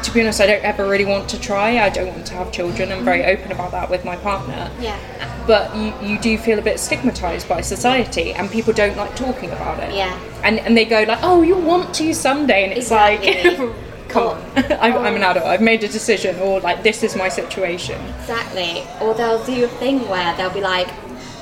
To 0.05 0.11
be 0.15 0.23
honest, 0.23 0.41
I 0.41 0.47
don't 0.47 0.65
ever 0.65 0.89
really 0.89 1.05
want 1.05 1.29
to 1.29 1.39
try. 1.41 1.79
I 1.79 1.91
don't 1.91 2.09
want 2.09 2.27
to 2.29 2.35
have 2.35 2.51
children. 2.53 2.91
I'm 2.91 3.05
very 3.05 3.23
open 3.27 3.53
about 3.53 3.71
that 3.73 3.91
with 3.91 4.03
my 4.03 4.17
partner. 4.17 4.71
Yeah. 4.81 4.99
But 5.47 5.77
you, 5.77 5.93
you 6.03 6.19
do 6.19 6.39
feel 6.39 6.59
a 6.59 6.63
bit 6.63 6.81
stigmatized 6.81 7.47
by 7.49 7.61
society, 7.61 8.33
and 8.33 8.51
people 8.51 8.73
don't 8.73 8.97
like 8.97 9.15
talking 9.15 9.51
about 9.51 9.79
it. 9.83 9.95
Yeah. 9.95 10.19
And 10.43 10.59
and 10.61 10.75
they 10.75 10.87
go 10.87 11.03
like, 11.03 11.19
"Oh, 11.23 11.43
you 11.43 11.55
want 11.57 11.95
to 11.97 12.15
someday," 12.15 12.65
and 12.65 12.73
it's 12.73 12.87
Exactly. 12.91 13.57
like, 13.67 13.77
"Come 14.11 14.27
on, 14.29 14.43
I'm, 14.81 14.97
I'm 14.99 15.17
an 15.17 15.23
oh. 15.23 15.31
adult. 15.31 15.47
I've 15.47 15.61
made 15.61 15.83
a 15.85 15.89
decision," 15.89 16.39
or 16.41 16.61
like, 16.61 16.83
"This 16.83 17.03
is 17.03 17.17
my 17.17 17.29
situation." 17.29 18.01
Exactly. 18.21 18.85
Or 19.01 19.15
they'll 19.15 19.45
do 19.45 19.65
a 19.65 19.69
thing 19.69 20.09
where 20.09 20.37
they'll 20.37 20.51
be 20.53 20.61
like, 20.61 20.89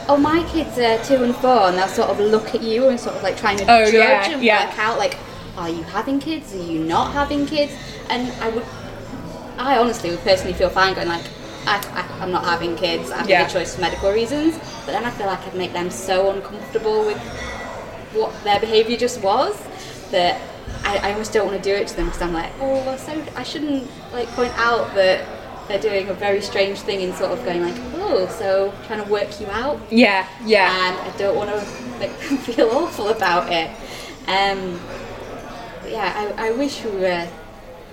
oh, 0.08 0.16
my 0.16 0.42
kids 0.50 0.78
are 0.78 1.02
two 1.04 1.22
and 1.22 1.34
four, 1.36 1.68
and 1.68 1.76
they'll 1.76 1.86
sort 1.88 2.08
of 2.08 2.18
look 2.18 2.54
at 2.54 2.62
you 2.62 2.88
and 2.88 2.98
sort 2.98 3.14
of 3.16 3.22
like 3.22 3.36
trying 3.36 3.58
to 3.58 3.64
Oh, 3.64 3.84
judge 3.84 3.94
yeah, 3.94 4.30
and 4.32 4.42
yeah. 4.42 4.66
work 4.68 4.78
out, 4.78 4.98
like, 4.98 5.16
are 5.58 5.68
you 5.68 5.82
having 5.82 6.18
kids? 6.18 6.54
Are 6.54 6.62
you 6.62 6.78
not 6.80 7.12
having 7.12 7.44
kids? 7.46 7.72
And 8.08 8.30
I 8.42 8.48
would, 8.48 8.64
I 9.58 9.76
honestly 9.78 10.08
would 10.10 10.20
personally 10.20 10.54
feel 10.54 10.70
fine 10.70 10.94
going 10.94 11.08
like, 11.08 11.24
I, 11.66 11.76
I, 11.92 12.22
I'm 12.22 12.30
not 12.30 12.44
having 12.44 12.74
kids. 12.76 13.10
I 13.10 13.18
have 13.18 13.28
Yeah. 13.28 13.42
made 13.42 13.50
a 13.50 13.52
choice 13.52 13.74
for 13.74 13.82
medical 13.82 14.10
reasons. 14.10 14.56
But 14.86 14.92
then 14.92 15.04
I 15.04 15.10
feel 15.10 15.26
like 15.26 15.46
I'd 15.46 15.54
make 15.54 15.74
them 15.74 15.90
so 15.90 16.30
uncomfortable 16.30 17.04
with 17.04 17.18
what 18.14 18.32
their 18.44 18.58
behaviour 18.60 18.96
just 18.96 19.20
was 19.20 19.54
that 20.10 20.40
I, 20.88 20.96
I 21.08 21.12
almost 21.12 21.34
don't 21.34 21.46
want 21.46 21.62
to 21.62 21.62
do 21.62 21.74
it 21.76 21.86
to 21.88 21.96
them 21.96 22.06
because 22.06 22.22
I'm 22.22 22.32
like, 22.32 22.50
oh, 22.60 22.72
well, 22.72 22.96
so 22.96 23.22
I 23.36 23.42
shouldn't 23.42 23.88
like 24.12 24.26
point 24.28 24.52
out 24.56 24.94
that 24.94 25.26
they're 25.68 25.78
doing 25.78 26.08
a 26.08 26.14
very 26.14 26.40
strange 26.40 26.78
thing 26.78 27.02
and 27.02 27.14
sort 27.14 27.30
of 27.30 27.44
going 27.44 27.60
like, 27.62 27.74
oh, 27.96 28.26
so 28.38 28.72
trying 28.86 29.04
to 29.04 29.10
work 29.10 29.38
you 29.38 29.46
out 29.48 29.78
Yeah, 29.90 30.26
yeah. 30.46 30.88
and 30.88 30.96
I 30.96 31.16
don't 31.18 31.36
want 31.36 31.50
to 31.50 31.98
make 32.00 32.18
them 32.20 32.38
feel 32.38 32.70
awful 32.70 33.08
about 33.08 33.52
it. 33.52 33.68
Um, 34.26 34.80
yeah, 35.86 36.32
I, 36.38 36.48
I 36.48 36.50
wish 36.52 36.82
we 36.84 36.92
were 36.92 37.28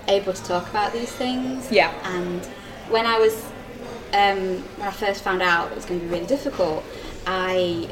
able 0.08 0.32
to 0.32 0.44
talk 0.44 0.68
about 0.70 0.94
these 0.94 1.12
things. 1.12 1.70
Yeah. 1.70 1.92
And 2.04 2.42
when 2.88 3.04
I 3.04 3.18
was, 3.18 3.34
um, 4.14 4.62
when 4.78 4.88
I 4.88 4.90
first 4.90 5.22
found 5.22 5.42
out 5.42 5.70
it 5.70 5.74
was 5.74 5.84
going 5.84 6.00
to 6.00 6.06
be 6.06 6.12
really 6.12 6.26
difficult, 6.26 6.82
I 7.26 7.90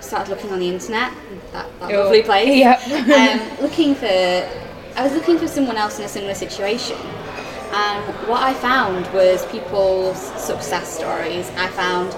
started 0.00 0.30
looking 0.30 0.50
on 0.50 0.58
the 0.60 0.68
internet, 0.68 1.12
that, 1.52 1.66
that 1.80 1.92
Oh, 1.94 2.04
lovely 2.04 2.22
place. 2.22 2.48
yeah. 2.56 2.78
um, 3.58 3.62
looking 3.62 3.94
for, 3.94 4.06
I 4.06 5.02
was 5.04 5.12
looking 5.12 5.38
for 5.38 5.48
someone 5.48 5.76
else 5.76 5.98
in 5.98 6.04
a 6.04 6.08
similar 6.08 6.34
situation. 6.34 6.96
And 7.72 8.04
what 8.28 8.42
I 8.42 8.54
found 8.54 9.12
was 9.12 9.44
people's 9.46 10.18
success 10.40 10.88
stories. 10.96 11.48
I 11.56 11.66
found, 11.68 12.10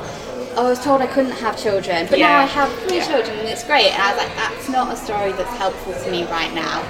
oh, 0.57 0.67
I 0.67 0.69
was 0.69 0.83
told 0.85 1.01
I 1.01 1.07
couldn't 1.07 1.33
have 1.33 1.59
children, 1.61 2.07
but 2.11 2.19
now 2.19 2.39
I 2.39 2.45
have 2.45 2.73
three 2.81 2.99
Yeah. 2.99 3.07
children 3.07 3.39
and 3.39 3.49
it's 3.49 3.65
great. 3.65 3.87
And 3.93 4.03
I 4.03 4.15
was 4.15 4.23
like, 4.25 4.37
that's 4.37 4.69
not 4.69 4.93
a 4.93 4.97
story 4.97 5.33
that's 5.33 5.57
helpful 5.57 5.95
to 5.95 6.11
me 6.11 6.25
right 6.27 6.53
now. 6.55 6.83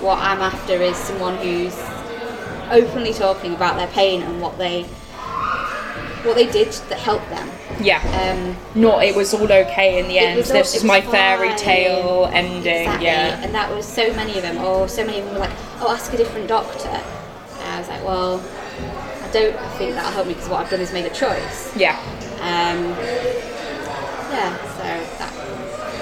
What 0.00 0.18
I'm 0.18 0.40
after 0.40 0.74
is 0.74 0.96
someone 0.96 1.36
who's 1.38 1.76
openly 2.70 3.12
talking 3.12 3.54
about 3.54 3.76
their 3.76 3.88
pain 3.88 4.22
and 4.22 4.40
what 4.40 4.56
they 4.58 4.86
what 6.24 6.34
they 6.36 6.46
did 6.50 6.68
that 6.88 6.98
helped 6.98 7.28
them. 7.30 7.48
yeah. 7.80 8.00
Um, 8.20 8.56
Not 8.80 9.04
it 9.04 9.14
was 9.14 9.32
all 9.34 9.50
okay 9.50 9.98
in 10.00 10.08
the 10.08 10.18
end. 10.18 10.36
was 10.38 10.50
all- 10.50 10.56
This 10.58 10.68
is 10.74 10.82
was 10.82 10.84
my 10.84 11.00
fairy 11.00 11.54
tale 11.56 12.28
ending. 12.32 12.82
Exactly. 12.82 13.06
Yeah. 13.06 13.40
And 13.42 13.54
that 13.54 13.70
was 13.74 13.86
so 13.86 14.12
many 14.14 14.36
of 14.36 14.42
them, 14.42 14.58
or 14.64 14.88
so 14.88 15.04
many 15.04 15.18
of 15.20 15.24
them 15.26 15.34
were 15.34 15.40
like, 15.40 15.56
oh, 15.80 15.90
ask 15.90 16.12
a 16.12 16.16
different 16.16 16.48
doctor. 16.48 16.88
And 16.88 17.68
I 17.74 17.78
was 17.78 17.88
like, 17.88 18.04
well, 18.04 18.40
I 19.22 19.30
don't 19.32 19.56
think 19.78 19.94
that'll 19.94 20.12
help 20.12 20.26
me 20.26 20.34
because 20.34 20.48
what 20.48 20.60
I've 20.64 20.70
done 20.70 20.80
is 20.80 20.92
made 20.92 21.06
a 21.06 21.10
choice. 21.14 21.76
Yeah. 21.76 21.96
Um, 22.40 22.94
yeah, 24.30 24.56
so 24.76 24.82
that, 25.18 25.32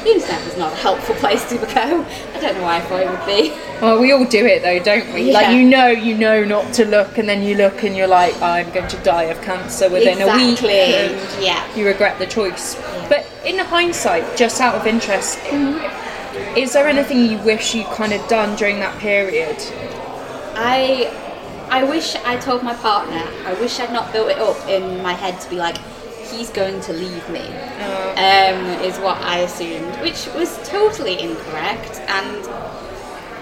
internet 0.06 0.44
was 0.44 0.56
not 0.56 0.72
a 0.72 0.76
helpful 0.76 1.14
place 1.16 1.48
to 1.50 1.56
go. 1.56 1.66
I 2.34 2.40
don't 2.40 2.56
know 2.56 2.62
why 2.62 2.76
I 2.76 2.80
thought 2.80 3.02
it 3.02 3.10
would 3.10 3.26
be. 3.26 3.50
Well, 3.80 4.00
we 4.00 4.12
all 4.12 4.24
do 4.24 4.44
it 4.46 4.62
though, 4.62 4.78
don't 4.82 5.12
we? 5.12 5.32
Like 5.32 5.54
you 5.54 5.64
know, 5.64 5.88
you 5.88 6.16
know 6.16 6.44
not 6.44 6.72
to 6.74 6.84
look, 6.84 7.18
and 7.18 7.28
then 7.28 7.42
you 7.42 7.54
look, 7.56 7.82
and 7.84 7.96
you're 7.96 8.06
like, 8.06 8.40
I'm 8.40 8.70
going 8.72 8.88
to 8.88 8.96
die 8.98 9.24
of 9.24 9.40
cancer 9.42 9.90
within 9.90 10.20
a 10.22 10.26
week, 10.36 10.62
Exactly. 10.62 10.70
and 10.94 11.42
Yeah. 11.44 11.74
you 11.74 11.86
regret 11.86 12.18
the 12.18 12.26
choice. 12.26 12.74
But 13.08 13.26
in 13.44 13.58
hindsight, 13.58 14.36
just 14.36 14.60
out 14.60 14.74
of 14.74 14.86
interest, 14.86 15.38
mm-hmm. 15.38 16.58
is 16.58 16.72
there 16.72 16.88
anything 16.88 17.26
you 17.30 17.38
wish 17.38 17.74
you 17.74 17.84
kind 17.84 18.12
of 18.12 18.26
done 18.28 18.56
during 18.56 18.78
that 18.80 18.98
period? 18.98 19.56
I 20.54 21.12
I 21.68 21.82
wish 21.84 22.14
I 22.16 22.36
told 22.38 22.62
my 22.62 22.74
partner. 22.74 23.22
I 23.44 23.54
wish 23.54 23.80
I'd 23.80 23.92
not 23.92 24.12
built 24.12 24.30
it 24.30 24.38
up 24.38 24.56
in 24.68 25.02
my 25.02 25.12
head 25.12 25.40
to 25.40 25.50
be 25.50 25.56
like, 25.56 25.76
he's 26.30 26.50
going 26.50 26.80
to 26.82 26.92
leave 26.92 27.28
me. 27.28 27.46
Um, 28.16 28.64
is 28.82 28.98
what 28.98 29.18
I 29.18 29.38
assumed, 29.40 29.94
which 30.00 30.26
was 30.34 30.56
totally 30.68 31.20
incorrect. 31.20 32.00
And 32.08 32.46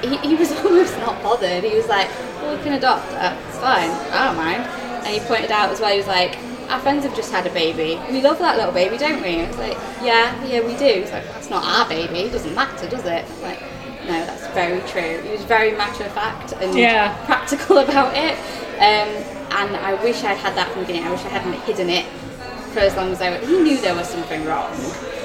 he, 0.04 0.16
he 0.28 0.34
was 0.34 0.52
almost 0.64 0.96
not 0.98 1.22
bothered. 1.22 1.64
He 1.64 1.74
was 1.76 1.86
like, 1.88 2.08
"Well, 2.40 2.56
we 2.56 2.62
can 2.62 2.72
adopt. 2.74 3.06
It's 3.12 3.58
fine. 3.58 3.90
I 4.12 4.26
don't 4.26 4.36
mind." 4.36 4.62
And 5.06 5.06
he 5.08 5.20
pointed 5.20 5.50
out 5.50 5.70
as 5.70 5.80
well. 5.80 5.92
He 5.92 5.98
was 5.98 6.06
like, 6.06 6.36
"Our 6.70 6.80
friends 6.80 7.04
have 7.04 7.14
just 7.14 7.30
had 7.30 7.46
a 7.46 7.50
baby. 7.52 8.00
We 8.10 8.20
love 8.20 8.38
that 8.40 8.56
little 8.56 8.72
baby, 8.72 8.96
don't 8.98 9.22
we?" 9.22 9.40
I 9.42 9.48
was 9.48 9.58
like, 9.58 9.76
"Yeah, 10.02 10.44
yeah, 10.44 10.60
we 10.60 10.76
do." 10.76 11.00
He's 11.02 11.12
like, 11.12 11.24
"That's 11.32 11.50
not 11.50 11.64
our 11.64 11.88
baby. 11.88 12.20
It 12.20 12.32
doesn't 12.32 12.54
matter, 12.54 12.88
does 12.88 13.04
it?" 13.04 13.24
I'm 13.30 13.42
like, 13.42 13.60
no, 14.06 14.26
that's 14.26 14.46
very 14.48 14.80
true. 14.90 15.22
He 15.22 15.30
was 15.30 15.42
very 15.44 15.72
matter 15.72 16.04
of 16.04 16.12
fact 16.12 16.52
and 16.60 16.76
Yeah. 16.78 17.16
practical 17.24 17.78
about 17.86 18.12
it. 18.14 18.36
Um, 18.74 19.08
and 19.56 19.76
I 19.76 19.94
wish 20.02 20.22
I'd 20.24 20.36
had 20.36 20.54
that 20.56 20.68
from 20.72 20.80
the 20.82 20.86
beginning. 20.88 21.08
I 21.08 21.12
wish 21.12 21.24
I 21.24 21.28
hadn't 21.28 21.54
hidden 21.62 21.88
it 21.88 22.04
for 22.74 22.80
as 22.80 22.94
long 22.96 23.10
as 23.12 23.22
I. 23.22 23.38
He 23.38 23.58
knew 23.62 23.80
there 23.80 23.94
was 23.94 24.08
something 24.08 24.44
wrong. 24.44 24.70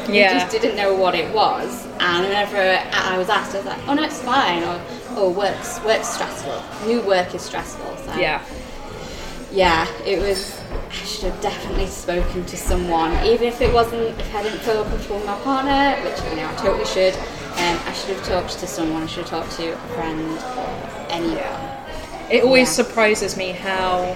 Yeah. 0.07 0.33
He 0.33 0.39
just 0.39 0.51
didn't 0.51 0.75
know 0.77 0.93
what 0.93 1.15
it 1.15 1.33
was. 1.33 1.85
And 1.99 2.25
whenever 2.25 2.57
I 2.57 3.17
was 3.17 3.27
asked, 3.29 3.53
I 3.55 3.57
was 3.57 3.65
like, 3.65 3.87
"Oh 3.87 3.93
no, 3.95 4.03
it's 4.03 4.21
fine." 4.21 4.63
Or, 4.63 4.79
"Oh, 5.17 5.29
work's 5.31 5.81
work's 5.83 6.07
stressful. 6.07 6.63
New 6.87 7.01
work 7.01 7.35
is 7.35 7.41
stressful." 7.41 7.97
So 8.05 8.13
Yeah. 8.19 8.41
yeah, 9.51 9.87
it 10.05 10.19
was. 10.19 10.55
I 10.89 11.05
should 11.05 11.25
have 11.31 11.41
definitely 11.41 11.87
spoken 11.87 12.45
to 12.45 12.57
someone, 12.57 13.11
even 13.25 13.47
if 13.47 13.61
it 13.61 13.73
wasn't, 13.73 14.19
if 14.19 14.35
I 14.35 14.43
didn't 14.43 14.59
feel 14.59 14.83
comfortable 14.83 15.17
with 15.17 15.25
my 15.25 15.37
partner, 15.39 15.95
which 16.03 16.19
you 16.29 16.35
know 16.37 16.47
I 16.49 16.55
totally 16.55 16.85
should. 16.85 17.15
Um, 17.15 17.77
I 17.87 17.93
should 17.93 18.15
have 18.15 18.25
talked 18.25 18.57
to 18.59 18.67
someone. 18.67 19.03
I 19.03 19.05
should 19.07 19.27
have 19.27 19.29
talked 19.29 19.51
to 19.57 19.73
a 19.73 19.77
friend, 19.95 20.39
anyone. 21.09 21.43
It 22.31 22.43
always 22.43 22.69
Yeah. 22.69 22.83
surprises 22.85 23.35
me 23.37 23.51
how 23.51 24.15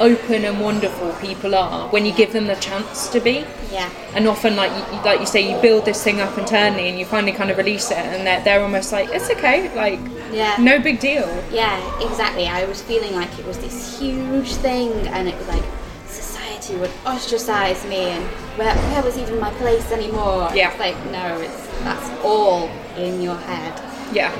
open 0.00 0.44
and 0.44 0.60
wonderful 0.60 1.12
people 1.14 1.54
are 1.54 1.88
when 1.88 2.04
you 2.06 2.12
give 2.12 2.32
them 2.32 2.46
the 2.46 2.54
chance 2.56 3.08
to 3.10 3.20
be. 3.20 3.44
Yeah, 3.72 3.90
And 4.14 4.26
often, 4.28 4.56
like 4.56 4.70
you, 4.70 4.98
like 5.02 5.20
you 5.20 5.26
say, 5.26 5.40
you 5.52 5.60
build 5.60 5.84
this 5.84 6.02
thing 6.02 6.20
up 6.20 6.38
internally, 6.38 6.88
and 6.88 6.98
you 6.98 7.04
finally 7.04 7.32
kind 7.32 7.50
of 7.50 7.56
release 7.58 7.90
it, 7.90 7.98
and 7.98 8.26
they're, 8.26 8.42
they're 8.44 8.62
almost 8.62 8.92
like, 8.92 9.08
"It's 9.12 9.28
okay, 9.30 9.74
like, 9.74 9.98
Yeah. 10.32 10.56
no 10.58 10.78
big 10.78 11.00
deal." 11.00 11.28
yeah, 11.50 11.76
exactly. 12.00 12.46
I 12.46 12.64
was 12.64 12.80
feeling 12.82 13.14
like 13.14 13.36
it 13.38 13.44
was 13.46 13.58
this 13.58 13.98
huge 13.98 14.54
thing, 14.54 14.92
and 15.08 15.28
it 15.28 15.36
was 15.36 15.48
like 15.48 15.64
society 16.06 16.76
would 16.76 16.90
ostracize 17.04 17.84
me, 17.86 17.96
and 18.16 18.24
where, 18.56 18.74
where 18.74 19.02
was 19.02 19.18
even 19.18 19.38
my 19.40 19.50
place 19.54 19.90
anymore? 19.92 20.48
Yeah. 20.54 20.70
it's 20.70 20.78
like 20.78 20.96
no, 21.10 21.38
it's 21.40 21.66
that's 21.84 22.08
all 22.24 22.70
in 22.96 23.20
your 23.20 23.36
head. 23.36 23.72
Yeah. 24.14 24.32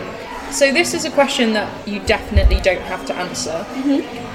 So 0.52 0.72
this 0.72 0.94
is 0.94 1.04
a 1.04 1.10
question 1.10 1.52
that 1.54 1.68
you 1.88 1.98
definitely 2.00 2.60
don't 2.60 2.80
have 2.82 3.04
to 3.06 3.14
answer. 3.16 3.66
Mm-hmm. 3.74 4.25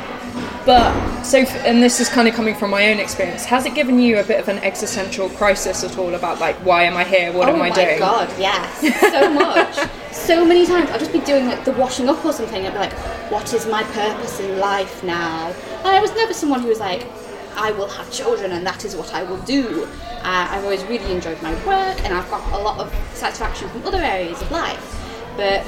But 0.65 1.24
so, 1.24 1.39
and 1.39 1.82
this 1.82 2.00
is 2.00 2.08
kind 2.08 2.27
of 2.27 2.36
coming 2.36 2.53
from 2.53 2.70
my 2.70 2.91
own 2.91 3.00
experience. 3.00 3.46
Has 3.46 3.65
it 3.65 3.74
given 3.74 4.00
you 4.00 4.20
a 4.20 4.24
bit 4.24 4.39
of 4.39 4.48
an 4.48 4.60
existential 4.60 5.30
crisis 5.30 5.84
at 5.84 5.98
all 5.98 6.13
about 6.13 6.39
like, 6.39 6.56
why 6.58 6.84
am 6.84 6.96
I 6.96 7.03
here? 7.03 7.32
What 7.34 7.50
oh 7.50 7.56
am 7.56 7.62
I 7.62 7.72
doing? 7.72 7.98
Oh 8.01 8.06
my 8.06 8.25
god, 8.25 8.39
yes, 8.39 9.12
so 9.12 9.34
much, 9.34 9.89
so 10.12 10.46
many 10.46 10.68
times. 10.68 10.89
I'll 10.91 11.00
just 11.00 11.13
be 11.13 11.20
doing 11.22 11.48
like, 11.48 11.65
the 11.65 11.72
washing 11.74 12.10
up 12.10 12.24
or 12.24 12.32
something. 12.32 12.65
I'd 12.65 12.74
be 12.74 12.80
like, 12.80 12.94
what 13.32 13.53
is 13.53 13.65
my 13.65 13.84
purpose 13.84 14.39
in 14.39 14.60
life 14.60 15.03
now? 15.03 15.48
And 15.80 15.88
I 15.88 16.00
was 16.00 16.13
never 16.13 16.34
someone 16.34 16.62
who 16.62 16.68
was 16.68 16.80
like, 16.80 17.08
I 17.56 17.72
will 17.72 17.88
have 17.88 18.12
children 18.12 18.51
and 18.51 18.65
that 18.65 18.86
is 18.86 18.96
what 18.96 19.13
I 19.13 19.24
will 19.24 19.39
do. 19.39 19.88
Uh, 20.24 20.48
I've 20.50 20.63
always 20.63 20.84
really 20.84 21.12
enjoyed 21.12 21.41
my 21.41 21.53
work 21.65 22.03
and 22.03 22.13
I've 22.13 22.30
got 22.30 22.41
a 22.53 22.62
lot 22.62 22.80
of 22.80 22.94
satisfaction 23.13 23.68
from 23.70 23.86
other 23.86 24.01
areas 24.01 24.41
of 24.41 24.51
life, 24.51 25.00
but 25.36 25.65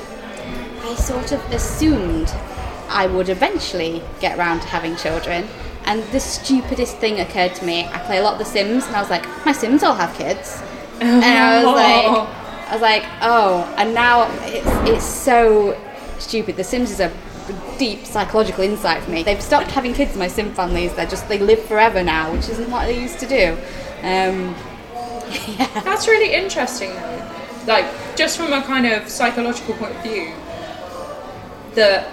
I 0.85 0.95
sort 0.95 1.31
of 1.31 1.39
assumed 1.51 2.33
I 2.89 3.07
would 3.07 3.29
eventually 3.29 4.01
get 4.19 4.37
around 4.37 4.61
to 4.61 4.67
having 4.67 4.95
children. 4.95 5.47
And 5.85 6.03
the 6.11 6.19
stupidest 6.19 6.97
thing 6.97 7.19
occurred 7.19 7.55
to 7.55 7.65
me. 7.65 7.85
I 7.85 7.99
play 7.99 8.19
a 8.19 8.23
lot 8.23 8.33
of 8.33 8.39
The 8.39 8.45
Sims, 8.45 8.85
and 8.85 8.95
I 8.95 9.01
was 9.01 9.09
like, 9.09 9.25
my 9.45 9.51
Sims 9.51 9.83
all 9.83 9.95
have 9.95 10.15
kids. 10.15 10.61
And 11.01 11.23
I 11.23 11.63
was 11.63 11.75
like, 11.75 12.29
I 12.69 12.73
was 12.73 12.81
like, 12.81 13.03
oh, 13.21 13.73
and 13.77 13.93
now 13.93 14.29
it's 14.45 14.89
it's 14.89 15.05
so 15.05 15.79
stupid. 16.19 16.55
The 16.55 16.63
Sims 16.63 16.91
is 16.91 16.99
a 17.01 17.11
deep 17.77 18.05
psychological 18.05 18.63
insight 18.63 19.03
for 19.03 19.11
me. 19.11 19.23
They've 19.23 19.41
stopped 19.41 19.71
having 19.71 19.93
kids 19.93 20.13
in 20.13 20.19
my 20.19 20.27
Sim 20.27 20.53
families. 20.53 20.93
They're 20.93 21.05
just 21.05 21.27
they 21.27 21.39
live 21.39 21.61
forever 21.63 22.03
now, 22.03 22.31
which 22.31 22.47
isn't 22.49 22.71
what 22.71 22.85
they 22.85 22.99
used 22.99 23.19
to 23.19 23.27
do. 23.27 23.57
Um, 24.01 24.55
yeah. 25.57 25.81
That's 25.83 26.07
really 26.07 26.33
interesting, 26.33 26.91
though. 26.91 27.29
Like, 27.67 27.85
just 28.15 28.37
from 28.37 28.53
a 28.53 28.61
kind 28.61 28.85
of 28.85 29.09
psychological 29.09 29.75
point 29.75 29.95
of 29.95 30.03
view, 30.03 30.33
that 31.75 32.09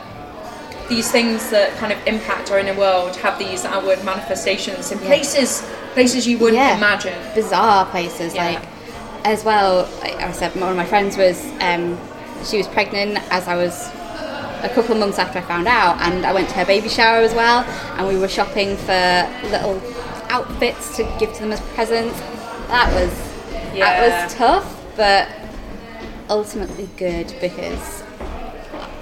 these 0.91 1.11
things 1.11 1.49
that 1.51 1.75
kind 1.79 1.93
of 1.93 2.07
impact 2.07 2.51
our 2.51 2.59
inner 2.59 2.75
world 2.79 3.17
have 3.17 3.39
these 3.39 3.65
outward 3.65 4.05
manifestations 4.05 4.93
in 4.93 4.99
places 4.99 5.63
places 5.95 6.27
you 6.27 6.37
wouldn't 6.39 6.57
Yeah. 6.61 6.77
imagine. 6.77 7.17
bizarre 7.35 7.87
places 7.87 8.35
Yeah. 8.35 8.45
like 8.51 8.63
as 9.25 9.45
well 9.45 9.89
like 10.03 10.17
i 10.17 10.31
said 10.33 10.55
one 10.61 10.71
of 10.71 10.77
my 10.77 10.85
friends 10.85 11.17
was 11.17 11.39
um, 11.61 11.99
she 12.45 12.59
was 12.59 12.67
pregnant 12.69 13.19
as 13.33 13.49
i 13.49 13.57
was 13.57 13.89
a 14.69 14.71
couple 14.75 14.93
of 14.93 14.99
months 14.99 15.19
after 15.19 15.39
i 15.39 15.43
found 15.43 15.67
out 15.69 15.99
and 16.03 16.27
i 16.27 16.33
went 16.33 16.49
to 16.49 16.55
her 16.55 16.67
baby 16.67 16.89
shower 16.89 17.19
as 17.19 17.35
well 17.35 17.61
and 17.97 18.07
we 18.09 18.17
were 18.19 18.29
shopping 18.29 18.77
for 18.77 19.29
little 19.55 19.81
outfits 20.31 20.97
to 20.97 21.03
give 21.19 21.33
to 21.35 21.41
them 21.43 21.53
as 21.53 21.61
presents 21.75 22.19
that 22.69 22.89
was 22.95 23.13
that 23.79 24.25
was 24.25 24.35
tough 24.35 24.67
but 24.97 25.29
ultimately 26.29 26.89
good 26.97 27.33
because 27.41 28.00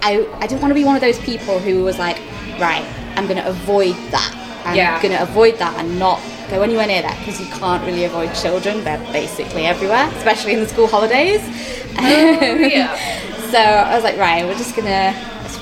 I, 0.02 0.26
I 0.40 0.47
didn't 0.47 0.61
want 0.61 0.71
to 0.71 0.75
be 0.75 0.85
one 0.85 0.95
of 0.97 1.00
those 1.00 1.19
people 1.21 1.59
who 1.59 1.85
was 1.85 1.99
like, 1.99 2.17
right, 2.59 2.85
I'm 3.17 3.26
going 3.26 3.38
to 3.38 3.49
avoid 3.49 3.95
that. 4.11 4.62
I'm 4.64 4.76
Yeah. 4.76 5.00
going 5.02 5.14
to 5.17 5.23
avoid 5.23 5.57
that 5.59 5.76
and 5.78 5.99
not 5.99 6.21
go 6.50 6.62
anywhere 6.62 6.87
near 6.87 7.02
that 7.02 7.19
because 7.19 7.40
you 7.40 7.47
can't 7.47 7.85
really 7.85 8.05
avoid 8.05 8.35
children. 8.35 8.85
They're 8.85 8.99
basically 9.12 9.67
everywhere, 9.67 10.09
especially 10.17 10.55
in 10.55 10.61
the 10.61 10.69
school 10.69 10.87
holidays. 10.87 11.40
Oh, 11.99 12.02
yeah. 12.02 12.97
so 13.50 13.59
I 13.59 13.95
was 13.95 14.05
like, 14.05 14.17
right, 14.19 14.45
we're 14.45 14.57
just 14.59 14.76
going 14.76 14.87
to 14.88 15.12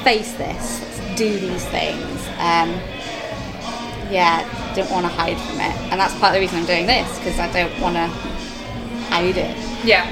face 0.02 0.33
this, 0.35 0.81
let's 0.83 1.19
do 1.19 1.38
these 1.38 1.64
things. 1.66 2.21
Um, 2.38 2.71
yeah, 4.11 4.45
don't 4.76 4.90
want 4.90 5.05
to 5.07 5.12
hide 5.12 5.37
from 5.49 5.57
it, 5.61 5.75
and 5.90 5.99
that's 5.99 6.12
part 6.21 6.31
of 6.31 6.35
the 6.35 6.40
reason 6.40 6.59
I'm 6.61 6.66
doing 6.66 6.87
this 6.87 7.09
because 7.19 7.38
I 7.40 7.50
don't 7.52 7.81
want 7.81 7.97
to 7.97 8.07
hide 9.09 9.37
it. 9.37 9.57
Yeah. 9.85 10.07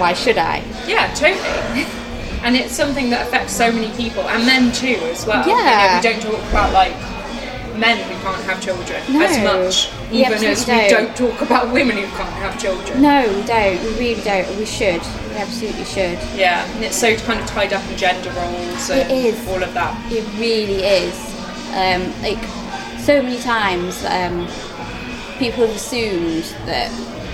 Why 0.00 0.14
should 0.14 0.38
I? 0.38 0.64
Yeah, 0.86 1.12
totally. 1.14 1.86
And 2.46 2.54
it's 2.56 2.74
something 2.74 3.10
that 3.10 3.26
affects 3.26 3.52
so 3.54 3.72
many 3.72 3.90
people, 3.96 4.22
and 4.28 4.46
men 4.46 4.70
too 4.72 4.98
as 5.12 5.26
well. 5.26 5.42
You 5.46 5.54
know, 5.56 5.58
Yeah. 5.64 5.96
we 5.96 6.02
don't 6.08 6.22
talk 6.22 6.40
about 6.50 6.72
like 6.72 6.94
men 7.76 7.98
who 8.08 8.14
can't 8.22 8.42
have 8.44 8.58
children 8.62 9.02
No. 9.10 9.24
as 9.26 9.38
much, 9.50 9.88
We 10.10 10.20
even 10.20 10.32
as 10.34 10.40
we 10.40 10.46
absolutely 10.48 10.88
don't 10.88 11.14
talk 11.16 11.42
about 11.42 11.70
women 11.72 11.96
who 11.98 12.06
can't 12.16 12.32
have 12.44 12.58
children. 12.58 13.02
No, 13.02 13.20
we 13.28 13.42
don't. 13.42 13.82
We 13.82 13.90
really 13.98 14.22
don't. 14.22 14.48
We 14.56 14.64
should. 14.64 15.02
We 15.30 15.36
absolutely 15.36 15.84
should. 15.84 16.18
Yeah, 16.34 16.64
and 16.76 16.84
it's 16.84 16.96
so 16.96 17.14
kind 17.16 17.40
of 17.40 17.46
tied 17.46 17.72
up 17.74 17.82
in 17.90 17.96
gender 17.98 18.30
roles 18.30 18.88
and 18.90 19.10
It 19.10 19.10
is. 19.10 19.48
all 19.48 19.62
of 19.62 19.74
that. 19.74 19.92
It 20.10 20.24
really 20.38 20.84
is. 20.84 21.14
Um, 21.74 22.14
like 22.22 22.38
so 23.04 23.20
many 23.22 23.38
times, 23.40 24.04
um, 24.08 24.46
people 25.38 25.66
have 25.66 25.76
assumed 25.76 26.44
that 26.64 26.88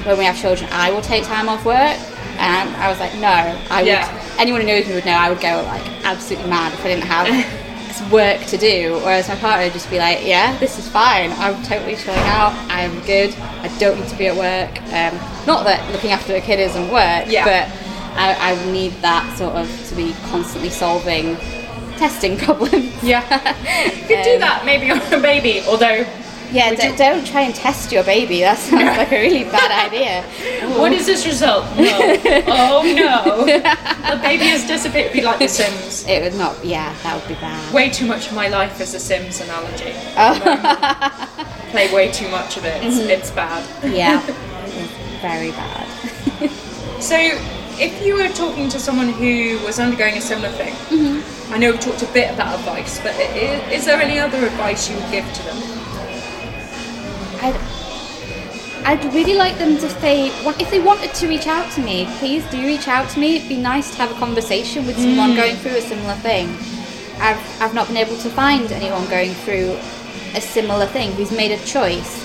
when 0.07 0.19
we 0.19 0.25
have 0.25 0.37
children, 0.41 0.69
I 0.73 0.91
will 0.91 1.03
take 1.03 1.25
time 1.25 1.49
off 1.49 1.65
work, 1.65 1.97
and 2.39 2.75
I 2.77 2.89
was 2.89 2.99
like, 2.99 3.15
no. 3.17 3.55
I 3.71 3.83
Yeah. 3.83 4.11
would. 4.13 4.22
Anyone 4.39 4.61
who 4.63 4.67
knows 4.67 4.87
me 4.89 4.95
would 4.95 5.05
know 5.07 5.13
I 5.13 5.29
would 5.31 5.41
go 5.41 5.63
like 5.67 5.87
absolutely 6.05 6.51
mad 6.51 6.73
if 6.73 6.81
I 6.81 6.89
didn't 6.89 7.05
have 7.05 8.11
work 8.11 8.41
to 8.47 8.57
do. 8.57 8.95
Whereas 9.05 9.29
my 9.29 9.37
partner 9.37 9.65
would 9.65 9.73
just 9.73 9.91
be 9.91 9.99
like, 9.99 10.25
yeah, 10.27 10.57
this 10.59 10.79
is 10.79 10.89
fine. 10.89 11.31
I'm 11.33 11.63
totally 11.63 11.95
chilling 11.97 12.19
out. 12.21 12.53
I'm 12.71 12.99
good. 13.07 13.35
I 13.37 13.69
don't 13.79 14.01
need 14.01 14.09
to 14.09 14.17
be 14.17 14.27
at 14.27 14.35
work. 14.37 14.79
Um, 14.93 15.15
not 15.47 15.65
that 15.65 15.89
looking 15.93 16.11
after 16.11 16.35
a 16.35 16.41
kid 16.41 16.59
isn't 16.59 16.91
work, 16.91 17.27
Yeah. 17.29 17.45
but 17.45 18.19
I, 18.19 18.53
I 18.53 18.73
need 18.73 18.93
that 19.03 19.37
sort 19.39 19.55
of 19.55 19.69
to 19.89 19.95
be 19.95 20.15
constantly 20.31 20.71
solving 20.71 21.37
testing 21.99 22.37
problems. 22.47 22.91
Yeah, 23.03 23.23
you 23.87 24.07
could 24.07 24.25
do 24.25 24.35
Um, 24.35 24.41
that 24.41 24.63
maybe 24.65 24.91
on 24.91 25.01
a 25.13 25.21
baby, 25.21 25.61
although. 25.69 26.05
Yeah, 26.53 26.75
d- 26.75 26.89
you- 26.89 26.97
don't 26.97 27.27
try 27.27 27.43
and 27.43 27.55
test 27.55 27.91
your 27.93 28.05
baby. 28.05 28.41
That 28.41 28.59
sounds 28.59 28.97
like 28.99 29.11
a 29.13 29.21
really 29.21 29.45
bad 29.45 29.71
idea. 29.89 30.23
What 30.79 30.93
is 30.93 31.07
this 31.07 31.27
result? 31.27 31.65
No. 31.77 31.89
oh 32.47 32.83
no. 32.85 33.45
the 33.47 34.21
baby 34.23 34.45
has 34.47 34.67
disappeared. 34.67 35.07
It'd 35.07 35.13
be 35.15 35.23
like 35.23 35.39
The 35.39 35.49
Sims. 35.49 36.07
It 36.07 36.23
would 36.23 36.39
not. 36.39 36.63
Yeah, 36.65 36.95
that 37.03 37.15
would 37.19 37.27
be 37.29 37.35
bad. 37.41 37.73
Way 37.75 37.91
too 37.91 38.07
much 38.07 38.29
of 38.29 38.35
my 38.35 38.49
life 38.49 38.81
is 38.81 38.95
a 38.95 39.01
Sims 39.01 39.41
analogy. 39.41 39.93
Oh. 40.17 41.29
Play 41.71 41.93
way 41.95 42.13
too 42.13 42.29
much 42.29 42.57
of 42.57 42.65
it. 42.65 42.83
It's, 42.85 42.97
Mm-hmm. 42.99 43.11
it's 43.11 43.31
bad. 43.31 43.63
Yeah, 43.91 44.23
it's 44.27 45.21
very 45.23 45.51
bad. 45.53 45.87
So, 47.01 47.17
if 47.81 48.05
you 48.05 48.15
were 48.17 48.29
talking 48.29 48.69
to 48.69 48.79
someone 48.79 49.09
who 49.09 49.59
was 49.65 49.79
undergoing 49.81 50.17
a 50.17 50.21
similar 50.21 50.51
thing, 50.51 50.75
Mm-hmm. 50.93 51.55
I 51.55 51.59
know 51.59 51.73
we 51.73 51.79
talked 51.79 52.03
a 52.03 52.07
bit 52.13 52.33
about 52.33 52.59
advice, 52.59 52.99
but 53.01 53.15
is, 53.37 53.81
is 53.81 53.85
there 53.85 54.01
any 54.01 54.19
other 54.19 54.39
advice 54.47 54.89
you 54.89 54.97
would 54.97 55.11
give 55.11 55.25
to 55.35 55.43
them? 55.45 55.57
I'd, 57.43 57.57
I'd 58.85 59.15
really 59.15 59.35
like 59.35 59.59
them 59.59 59.77
to 59.79 59.91
say, 60.01 60.31
want- 60.45 60.61
if 60.61 60.71
they 60.71 60.81
wanted 60.81 61.13
to 61.15 61.29
reach 61.29 61.47
out 61.47 61.71
to 61.73 61.81
me, 61.83 62.07
please 62.19 62.45
do 62.51 62.65
reach 62.65 62.89
out 62.89 63.09
to 63.11 63.19
me. 63.21 63.37
It'd 63.37 63.49
be 63.49 63.57
nice 63.57 63.91
to 63.93 63.97
have 63.99 64.11
a 64.11 64.15
conversation 64.19 64.87
with 64.87 64.97
someone 64.97 65.35
going 65.37 65.57
through 65.57 65.77
a 65.77 65.81
similar 65.81 66.15
thing. 66.15 66.49
I've, 67.21 67.39
I've 67.63 67.75
not 67.75 67.87
been 67.89 67.97
able 67.99 68.17
to 68.19 68.31
find 68.31 68.71
anyone 68.73 69.09
going 69.09 69.33
through 69.45 69.77
a 70.35 70.41
similar 70.41 70.87
thing 70.87 71.13
who's 71.13 71.31
made 71.31 71.53
a 71.53 71.63
choice 71.65 72.23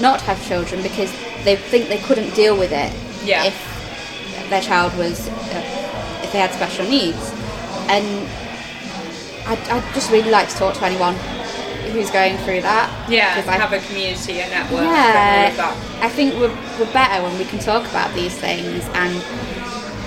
not 0.00 0.20
to 0.20 0.24
have 0.26 0.46
children 0.46 0.82
because 0.82 1.10
they 1.44 1.56
think 1.56 1.88
they 1.88 1.98
couldn't 1.98 2.34
deal 2.34 2.56
with 2.56 2.72
it 2.72 2.92
Yeah. 3.26 3.44
if 3.44 4.48
their 4.48 4.62
child 4.62 4.96
was, 4.96 5.28
uh, 5.28 6.20
if 6.22 6.32
they 6.32 6.38
had 6.38 6.52
special 6.52 6.86
needs. 6.88 7.32
And 7.88 8.06
I'd, 9.46 9.58
I'd 9.68 9.94
just 9.94 10.10
really 10.10 10.30
like 10.30 10.48
to 10.48 10.54
talk 10.56 10.74
to 10.76 10.84
anyone 10.84 11.14
who's 11.90 12.10
going 12.10 12.36
through 12.38 12.60
that. 12.62 12.88
Yeah, 13.08 13.34
'cause 13.34 13.48
I- 13.48 13.56
have 13.58 13.72
a 13.72 13.78
community, 13.80 14.40
a 14.40 14.48
network, 14.48 14.82
yeah, 14.82 15.50
that. 15.56 15.76
I 16.02 16.08
think 16.08 16.34
we're, 16.34 16.54
we're 16.78 16.92
better 16.92 17.22
when 17.22 17.36
we 17.38 17.44
can 17.44 17.58
talk 17.58 17.86
about 17.88 18.12
these 18.14 18.34
things 18.34 18.84
and 18.94 19.22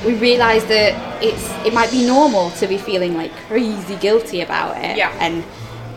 we 0.05 0.15
realise 0.15 0.63
that 0.65 0.93
it's 1.23 1.49
it 1.65 1.73
might 1.73 1.89
be 1.91 2.05
normal 2.05 2.51
to 2.51 2.67
be 2.67 2.77
feeling 2.77 3.15
like 3.15 3.31
crazy 3.47 3.95
guilty 3.97 4.41
about 4.41 4.77
it. 4.83 4.97
Yeah. 4.97 5.11
And 5.19 5.43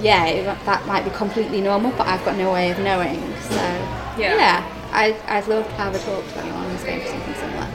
yeah, 0.01 0.27
it, 0.27 0.45
that 0.67 0.87
might 0.87 1.05
be 1.05 1.11
completely 1.11 1.61
normal, 1.61 1.91
but 1.93 2.07
I've 2.07 2.25
got 2.25 2.37
no 2.37 2.53
way 2.53 2.71
of 2.71 2.79
knowing. 2.81 3.19
So 3.51 3.55
Yeah. 4.19 4.63
I, 4.93 5.17
I'd 5.27 5.47
love 5.49 5.67
to 5.67 5.75
have 5.75 5.95
a 5.95 5.99
talk 5.99 6.25
to 6.35 6.39
anyone 6.41 6.71
who's 6.71 6.85
going 6.85 7.01
through 7.01 7.11
something 7.11 7.35
similar. 7.35 7.67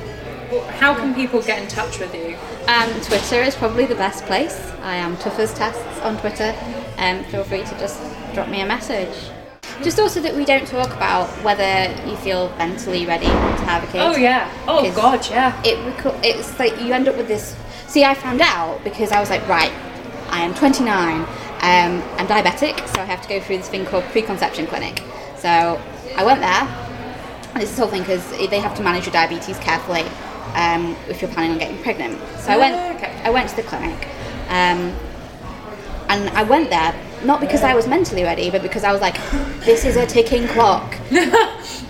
Well, 0.52 0.68
how 0.80 0.94
can 0.96 1.14
people 1.14 1.42
get 1.42 1.62
in 1.62 1.68
touch 1.68 2.00
with 2.00 2.14
you? 2.16 2.38
Um, 2.68 2.90
Twitter 3.02 3.42
is 3.42 3.56
probably 3.56 3.86
the 3.86 3.96
best 3.96 4.26
place. 4.26 4.72
I 4.82 4.96
am 4.96 5.18
Tuffers 5.18 5.56
Tests 5.56 6.00
on 6.02 6.18
Twitter. 6.20 6.54
Um, 7.02 7.24
feel 7.26 7.44
free 7.44 7.64
to 7.64 7.80
just 7.80 8.00
drop 8.36 8.48
me 8.48 8.62
a 8.62 8.66
message. 8.66 9.32
Just 9.82 10.00
also 10.00 10.22
that 10.22 10.36
we 10.36 10.46
don't 10.46 10.68
talk 10.68 10.96
about 10.96 11.28
whether 11.44 11.92
you 12.08 12.16
feel 12.18 12.56
mentally 12.58 13.08
ready 13.08 13.26
to 13.26 13.64
have 13.66 13.84
a 13.84 13.88
kid. 13.88 14.02
Oh 14.02 14.16
yeah. 14.16 14.48
Oh 14.68 14.90
god, 14.96 15.28
yeah. 15.28 15.60
It 15.66 15.80
it's 16.24 16.60
like 16.60 16.80
you 16.80 16.94
end 16.94 17.08
up 17.08 17.18
with 17.18 17.28
this. 17.28 17.56
See, 17.88 18.04
I 18.04 18.14
found 18.14 18.40
out 18.40 18.84
because 18.84 19.12
I 19.12 19.20
was 19.20 19.32
like, 19.32 19.46
right, 19.48 19.72
I 20.30 20.42
am 20.42 20.54
29. 20.54 21.22
Um, 21.22 21.28
I'm 22.18 22.28
diabetic, 22.28 22.88
so 22.94 23.02
I 23.02 23.06
have 23.06 23.24
to 23.24 23.30
go 23.30 23.40
through 23.40 23.58
this 23.58 23.70
thing 23.70 23.84
called 23.86 24.04
preconception 24.06 24.68
clinic. 24.68 25.02
So 25.38 25.82
I 26.16 26.24
went 26.24 26.40
there. 26.42 26.68
It's 27.56 27.72
this 27.72 27.80
whole 27.80 27.90
thing 27.90 28.02
because 28.02 28.30
they 28.30 28.60
have 28.60 28.76
to 28.76 28.84
manage 28.84 29.08
your 29.08 29.14
diabetes 29.14 29.58
carefully 29.58 30.06
um, 30.54 30.96
if 31.10 31.20
you're 31.20 31.32
planning 31.32 31.54
on 31.54 31.58
getting 31.58 31.82
pregnant. 31.82 32.20
So 32.38 32.52
I 32.52 32.58
went. 32.58 32.96
Okay. 32.98 33.22
I 33.24 33.32
went 33.32 33.50
to 33.50 33.56
the 33.56 33.64
clinic. 33.64 34.08
Um, 34.50 34.94
and 36.12 36.30
I 36.38 36.44
went 36.44 36.70
there 36.70 36.94
not 37.24 37.40
because 37.40 37.62
I 37.64 37.74
was 37.76 37.88
mentally 37.88 38.24
ready, 38.24 38.50
but 38.50 38.62
because 38.64 38.84
I 38.84 38.92
was 38.92 39.00
like, 39.02 39.16
this 39.64 39.86
is 39.86 39.96
a 39.96 40.06
ticking 40.08 40.48
clock. 40.48 40.96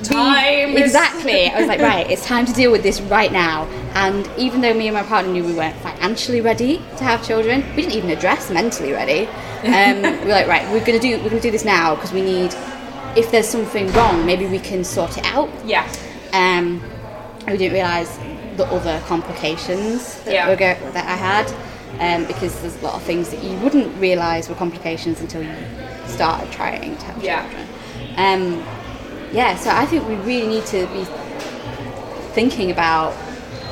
Time 0.03 0.69
is- 0.75 0.81
Exactly. 0.81 1.47
I 1.47 1.57
was 1.59 1.67
like, 1.67 1.79
right, 1.91 2.09
it's 2.09 2.25
time 2.25 2.45
to 2.45 2.53
deal 2.53 2.71
with 2.71 2.83
this 2.83 2.99
right 3.01 3.31
now. 3.31 3.65
And 3.93 4.29
even 4.37 4.61
though 4.61 4.73
me 4.73 4.87
and 4.87 4.93
my 4.95 5.03
partner 5.03 5.31
knew 5.31 5.43
we 5.45 5.53
weren't 5.53 5.75
financially 5.77 6.41
ready 6.41 6.77
to 6.97 7.03
have 7.03 7.25
children, 7.25 7.63
we 7.75 7.83
didn't 7.83 7.93
even 7.93 8.09
address 8.09 8.49
mentally 8.49 8.91
ready. 8.91 9.27
Um, 9.63 10.01
We're 10.25 10.27
like, 10.33 10.47
right, 10.47 10.69
we're 10.71 10.83
gonna 10.85 10.99
do 10.99 11.17
we're 11.21 11.29
gonna 11.29 11.39
do 11.41 11.51
this 11.51 11.63
now 11.65 11.95
because 11.95 12.11
we 12.11 12.21
need. 12.21 12.53
If 13.15 13.29
there's 13.29 13.47
something 13.47 13.91
wrong, 13.93 14.25
maybe 14.25 14.45
we 14.47 14.57
can 14.59 14.83
sort 14.83 15.17
it 15.17 15.25
out. 15.25 15.49
Yeah. 15.65 15.85
Um, 16.33 16.81
we 17.47 17.57
didn't 17.57 17.73
realise 17.73 18.17
the 18.55 18.65
other 18.67 19.01
complications 19.07 20.19
that, 20.23 20.33
Yeah. 20.33 20.47
were 20.49 20.55
go- 20.55 20.91
that 20.93 21.05
I 21.07 21.15
had, 21.15 21.47
um, 21.99 22.25
because 22.25 22.59
there's 22.61 22.75
a 22.81 22.85
lot 22.85 22.95
of 22.95 23.03
things 23.03 23.29
that 23.29 23.43
you 23.43 23.57
wouldn't 23.59 23.95
realise 23.99 24.49
were 24.49 24.55
complications 24.55 25.19
until 25.21 25.43
you 25.43 25.53
started 26.07 26.51
trying 26.51 26.95
to 26.97 27.05
have 27.05 27.23
Yeah. 27.23 27.41
children. 27.43 27.67
Um, 28.17 28.63
yeah, 29.31 29.55
so 29.55 29.69
I 29.69 29.85
think 29.85 30.07
we 30.07 30.15
really 30.15 30.47
need 30.47 30.65
to 30.67 30.87
be 30.87 31.05
thinking 32.33 32.71
about, 32.71 33.13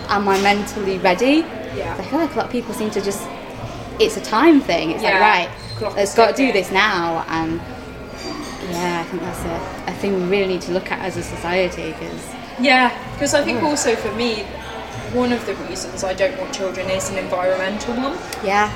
am 0.10 0.28
I 0.28 0.40
mentally 0.42 0.98
ready? 1.00 1.46
Yeah. 1.76 1.96
I 1.98 2.04
feel 2.04 2.20
like 2.20 2.34
a 2.34 2.38
lot 2.38 2.46
of 2.46 2.52
people 2.52 2.74
seem 2.74 2.90
to 2.92 3.02
just, 3.02 3.22
it's 4.00 4.18
a 4.18 4.22
time 4.22 4.62
thing. 4.62 4.92
It's 4.92 5.04
Yeah. 5.04 5.12
like, 5.12 5.22
right, 5.22 5.50
Clock 5.78 5.98
is 5.98 6.14
got 6.14 6.36
to 6.36 6.36
do 6.36 6.52
this 6.52 6.72
now. 6.72 7.26
And 7.30 7.60
yeah, 8.72 9.02
I 9.02 9.04
think 9.10 9.22
that's 9.24 9.44
a, 9.46 9.92
a 9.92 9.94
thing 9.96 10.14
we 10.16 10.28
really 10.38 10.48
need 10.54 10.62
to 10.64 10.72
look 10.72 10.92
at 10.92 11.00
as 11.00 11.18
a 11.18 11.24
society 11.24 11.92
because 11.94 12.26
Yeah, 12.60 12.92
because 13.14 13.34
I 13.34 13.44
think 13.44 13.64
also 13.64 13.96
for 13.96 14.12
me, 14.14 14.46
one 15.14 15.32
of 15.34 15.46
the 15.46 15.56
reasons 15.68 16.04
I 16.04 16.14
don't 16.14 16.38
want 16.40 16.54
children 16.54 16.90
is 16.90 17.10
an 17.10 17.18
environmental 17.18 17.96
one. 17.96 18.18
Yeah, 18.44 18.72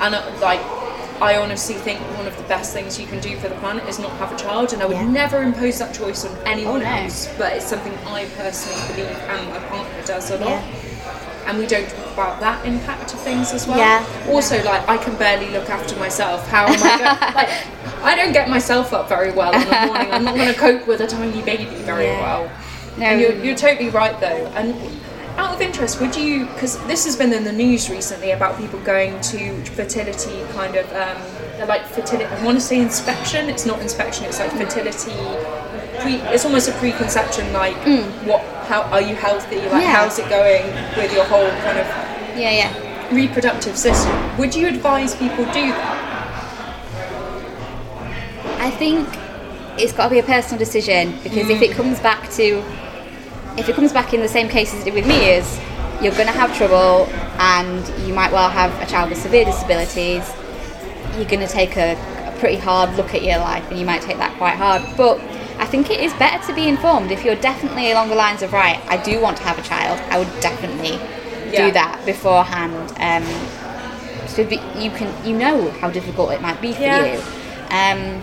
And 0.00 0.14
uh, 0.14 0.22
like, 0.40 0.60
I 1.20 1.36
honestly 1.36 1.74
think 1.74 1.98
one 2.16 2.26
of 2.26 2.36
the 2.36 2.44
best 2.44 2.72
things 2.72 2.98
you 3.00 3.06
can 3.06 3.18
do 3.20 3.36
for 3.38 3.48
the 3.48 3.56
planet 3.56 3.88
is 3.88 3.98
not 3.98 4.10
have 4.18 4.32
a 4.32 4.36
child, 4.36 4.72
and 4.72 4.80
I 4.82 4.86
would 4.86 4.96
Yeah. 4.96 5.08
never 5.08 5.42
impose 5.42 5.78
that 5.80 5.92
choice 5.92 6.24
on 6.24 6.36
anyone 6.46 6.82
Oh, 6.82 6.84
no. 6.84 6.90
else. 7.02 7.28
But 7.36 7.54
it's 7.54 7.66
something 7.66 7.92
I 8.06 8.26
personally 8.36 8.80
believe, 8.94 9.16
and 9.28 9.48
my 9.50 9.58
partner 9.58 10.02
does 10.06 10.30
a 10.30 10.36
lot. 10.38 10.48
Yeah. 10.48 10.62
And 11.46 11.58
we 11.58 11.66
don't 11.66 11.88
talk 11.88 12.12
about 12.12 12.40
that 12.40 12.64
impact 12.66 13.14
of 13.14 13.20
things 13.20 13.52
as 13.52 13.66
well. 13.66 13.78
Yeah. 13.78 14.04
Also, 14.28 14.62
like, 14.64 14.86
I 14.88 14.96
can 14.98 15.16
barely 15.16 15.48
look 15.50 15.68
after 15.70 15.96
myself. 15.96 16.46
How 16.48 16.66
am 16.66 16.74
I 16.74 16.98
going? 16.98 17.16
To? 17.32 17.34
Like, 17.34 17.48
I 18.04 18.14
don't 18.14 18.32
get 18.32 18.48
myself 18.48 18.92
up 18.92 19.08
very 19.08 19.32
well 19.32 19.52
in 19.54 19.60
the 19.68 19.86
morning. 19.86 20.12
I'm 20.12 20.24
not 20.24 20.36
going 20.36 20.52
to 20.52 20.58
cope 20.60 20.86
with 20.86 21.00
a 21.00 21.06
tiny 21.06 21.42
baby 21.42 21.64
very 21.64 22.04
Yeah. 22.04 22.20
well. 22.20 22.50
No. 22.98 23.04
And 23.06 23.20
you're, 23.20 23.32
you're 23.44 23.56
totally 23.56 23.88
right 23.90 24.18
though. 24.20 24.46
And 24.54 24.74
of 25.58 25.62
interest, 25.62 26.00
would 26.00 26.14
you, 26.14 26.46
because 26.46 26.78
this 26.86 27.04
has 27.04 27.16
been 27.16 27.32
in 27.32 27.42
the 27.42 27.52
news 27.52 27.90
recently 27.90 28.30
about 28.30 28.56
people 28.58 28.78
going 28.80 29.20
to 29.20 29.64
fertility 29.64 30.40
kind 30.52 30.76
of, 30.76 30.86
um, 30.92 31.68
like 31.68 31.84
fertility, 31.86 32.24
I 32.26 32.44
want 32.44 32.56
to 32.56 32.60
say 32.60 32.80
inspection, 32.80 33.48
it's 33.48 33.66
not 33.66 33.80
inspection, 33.80 34.24
it's 34.26 34.38
like 34.38 34.52
fertility, 34.52 35.12
pre, 36.00 36.14
it's 36.32 36.44
almost 36.44 36.68
a 36.68 36.72
preconception, 36.74 37.52
like 37.52 37.74
what, 38.24 38.40
how, 38.68 38.82
are 38.82 39.00
you 39.00 39.16
healthy, 39.16 39.56
like 39.56 39.68
Mm. 39.68 39.80
Yeah. 39.80 39.94
how's 39.96 40.18
it 40.20 40.28
going 40.28 40.64
with 40.96 41.12
your 41.12 41.24
whole 41.24 41.48
kind 41.66 41.78
of 41.78 41.86
yeah, 42.38 42.52
yeah. 42.52 43.14
reproductive 43.14 43.76
system. 43.76 44.38
Would 44.38 44.54
you 44.54 44.68
advise 44.68 45.16
people 45.16 45.44
do 45.46 45.66
that? 45.72 46.04
I 48.60 48.70
think 48.70 49.08
it's 49.76 49.92
got 49.92 50.04
to 50.04 50.10
be 50.10 50.18
a 50.20 50.22
personal 50.22 50.58
decision 50.58 51.18
because 51.24 51.48
if 51.50 51.62
it 51.62 51.72
comes 51.72 51.98
back 52.00 52.30
to, 52.32 52.62
if 53.58 53.68
it 53.68 53.74
comes 53.74 53.92
back 53.92 54.14
in 54.14 54.20
the 54.20 54.28
same 54.28 54.48
case 54.48 54.72
as 54.72 54.82
it 54.82 54.84
did 54.86 54.94
with 54.94 55.06
me, 55.06 55.30
is 55.30 55.58
you're 56.02 56.12
going 56.14 56.26
to 56.26 56.32
have 56.32 56.56
trouble 56.56 57.06
and 57.40 58.06
you 58.06 58.14
might 58.14 58.32
well 58.32 58.48
have 58.48 58.72
a 58.80 58.86
child 58.86 59.10
with 59.10 59.18
severe 59.18 59.44
disabilities. 59.44 60.24
You're 61.16 61.28
going 61.28 61.40
to 61.46 61.48
take 61.48 61.76
a, 61.76 61.94
a 62.28 62.38
pretty 62.38 62.56
hard 62.56 62.94
look 62.96 63.14
at 63.14 63.22
your 63.22 63.38
life 63.38 63.68
and 63.70 63.78
you 63.78 63.84
might 63.84 64.02
take 64.02 64.18
that 64.18 64.36
quite 64.38 64.54
hard. 64.54 64.82
But 64.96 65.18
I 65.58 65.66
think 65.66 65.90
it 65.90 66.00
is 66.00 66.12
better 66.14 66.44
to 66.46 66.54
be 66.54 66.68
informed. 66.68 67.10
If 67.10 67.24
you're 67.24 67.34
definitely 67.36 67.90
along 67.90 68.10
the 68.10 68.14
lines 68.14 68.42
of, 68.42 68.52
right, 68.52 68.80
I 68.86 68.96
do 69.02 69.20
want 69.20 69.36
to 69.38 69.42
have 69.42 69.58
a 69.58 69.62
child, 69.62 69.98
I 70.10 70.18
would 70.18 70.40
definitely 70.40 70.98
Yeah. 71.52 71.66
do 71.66 71.72
that 71.72 72.00
beforehand. 72.04 72.74
Um, 73.00 73.24
so 74.28 74.42
you 74.78 74.90
can, 74.90 75.12
you 75.26 75.36
know 75.36 75.70
how 75.80 75.90
difficult 75.90 76.30
it 76.32 76.40
might 76.40 76.60
be 76.60 76.72
for 76.74 76.82
Yeah. 76.82 77.06
you. 77.06 77.18
Um, 77.70 78.22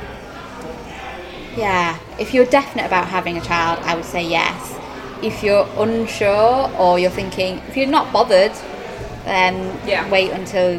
yeah, 1.58 1.98
if 2.20 2.34
you're 2.34 2.46
definite 2.46 2.86
about 2.86 3.08
having 3.08 3.38
a 3.38 3.42
child, 3.42 3.80
I 3.84 3.96
would 3.96 4.06
say 4.06 4.24
yes. 4.24 4.76
If 5.22 5.44
you're 5.44 5.68
unsure 5.78 6.70
or 6.78 7.00
you're 7.00 7.10
thinking, 7.12 7.62
if 7.68 7.78
you're 7.78 7.88
not 7.88 8.12
bothered, 8.12 8.52
then 9.26 9.78
Yeah. 9.86 10.08
wait 10.10 10.32
until 10.32 10.74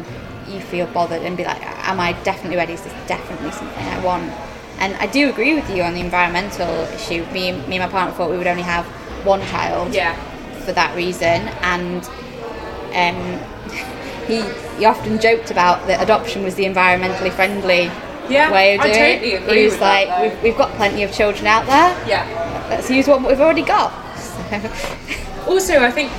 you 0.47 0.59
feel 0.59 0.85
bothered 0.87 1.21
and 1.23 1.35
be 1.35 1.43
like, 1.43 1.61
am 1.87 1.99
I 1.99 2.13
definitely 2.23 2.57
ready? 2.57 2.73
Is 2.73 2.81
this 2.81 2.93
definitely 3.07 3.51
something 3.51 3.85
I 3.85 3.99
want? 3.99 4.31
And 4.79 4.95
I 4.97 5.07
do 5.07 5.29
agree 5.29 5.55
with 5.55 5.69
you 5.69 5.83
on 5.83 5.93
the 5.95 5.99
environmental 6.01 6.69
issue. 6.95 7.25
Me, 7.33 7.51
me 7.51 7.77
and 7.77 7.79
my 7.79 7.87
partner 7.87 8.13
thought 8.13 8.29
we 8.29 8.37
would 8.37 8.47
only 8.47 8.63
have 8.63 8.85
one 9.25 9.41
child 9.47 9.93
Yeah. 9.93 10.15
for 10.65 10.71
that 10.73 10.95
reason, 10.95 11.49
and 11.61 12.03
um, 12.93 13.39
he, 14.27 14.41
he 14.77 14.85
often 14.85 15.19
joked 15.19 15.49
about 15.51 15.87
that 15.87 16.01
adoption 16.01 16.43
was 16.43 16.55
the 16.55 16.65
environmentally 16.65 17.31
friendly 17.31 17.89
Yeah, 18.29 18.51
way 18.51 18.75
of 18.75 18.81
I 18.81 18.83
doing 18.83 18.95
totally 19.19 19.33
it. 19.33 19.57
He 19.57 19.65
was 19.65 19.77
that, 19.79 19.81
like, 19.81 20.07
though. 20.09 20.21
we've, 20.35 20.43
we've 20.43 20.57
got 20.57 20.71
plenty 20.75 21.03
of 21.03 21.11
children 21.11 21.47
out 21.47 21.65
there. 21.65 21.97
Yeah. 22.07 22.67
Let's 22.69 22.89
use 22.89 23.07
what 23.07 23.21
we've 23.23 23.39
already 23.41 23.63
got. 23.63 23.91
Also, 25.47 25.79
I 25.81 25.89
think, 25.89 26.11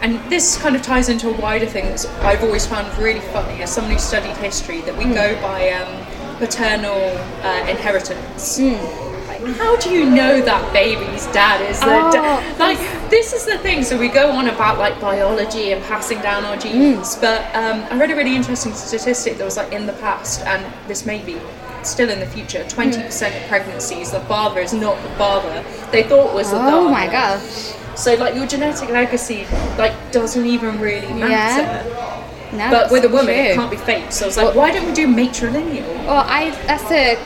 and 0.00 0.20
this 0.30 0.56
kind 0.58 0.76
of 0.76 0.80
ties 0.82 1.08
into 1.08 1.28
a 1.28 1.36
wider 1.40 1.66
thing 1.66 1.86
that 1.86 2.06
I've 2.22 2.44
always 2.44 2.64
found 2.64 2.86
really 3.02 3.18
funny 3.18 3.60
as 3.60 3.74
someone 3.74 3.92
who 3.94 3.98
studied 3.98 4.36
history 4.36 4.80
that 4.82 4.96
we 4.96 5.04
Hmm. 5.06 5.14
go 5.14 5.40
by 5.42 5.70
um, 5.70 6.06
paternal 6.38 6.94
uh, 7.42 7.66
inheritance. 7.68 8.60
Like, 8.60 9.42
how 9.56 9.74
do 9.78 9.90
you 9.90 10.08
know 10.08 10.40
that 10.40 10.72
baby's 10.72 11.26
dad 11.32 11.68
is 11.68 11.80
the 11.80 11.86
Oh, 11.86 12.12
da- 12.12 12.58
like? 12.64 12.78
This 13.10 13.32
is 13.32 13.44
the 13.44 13.58
thing. 13.58 13.82
So 13.82 13.98
we 13.98 14.06
go 14.08 14.30
on 14.30 14.46
about 14.48 14.78
like 14.78 15.00
biology 15.00 15.72
and 15.72 15.82
passing 15.84 16.20
down 16.20 16.44
our 16.44 16.56
genes, 16.56 17.16
Hmm. 17.16 17.20
but 17.22 17.40
um, 17.56 17.82
I 17.90 17.98
read 17.98 18.12
a 18.12 18.14
really 18.14 18.36
interesting 18.36 18.72
statistic 18.72 19.36
that 19.38 19.44
was 19.44 19.56
like 19.56 19.72
in 19.72 19.84
the 19.86 19.94
past, 19.94 20.42
and 20.46 20.64
this 20.86 21.04
may 21.04 21.18
be 21.24 21.40
still 21.86 22.10
in 22.10 22.20
the 22.20 22.26
future. 22.26 22.66
Twenty 22.68 22.98
hmm. 22.98 23.06
percent 23.06 23.34
of 23.34 23.48
pregnancies, 23.48 24.10
the 24.10 24.20
father 24.20 24.60
is 24.60 24.72
not 24.72 25.00
the 25.02 25.08
father 25.10 25.64
they 25.90 26.02
thought 26.02 26.34
was 26.34 26.50
the 26.50 26.56
Oh 26.56 26.60
father. 26.60 26.90
my 26.90 27.06
gosh. 27.06 27.72
So 27.96 28.14
like 28.14 28.34
your 28.34 28.46
genetic 28.46 28.88
legacy 28.90 29.46
like 29.78 29.94
doesn't 30.12 30.44
even 30.44 30.80
really 30.80 31.12
matter. 31.14 31.62
Yeah. 31.62 32.22
No, 32.52 32.70
But 32.70 32.90
with 32.90 33.04
a 33.04 33.08
woman 33.08 33.26
true. 33.26 33.34
it 33.34 33.54
can't 33.54 33.70
be 33.70 33.76
fake. 33.76 34.12
So 34.12 34.24
I 34.24 34.28
was 34.28 34.36
like, 34.36 34.54
why 34.54 34.70
don't 34.72 34.86
we 34.86 34.92
do 34.92 35.06
matrilineal? 35.06 35.86
Well, 36.06 36.24
I 36.26 36.50
that's 36.66 36.90
a 36.90 37.16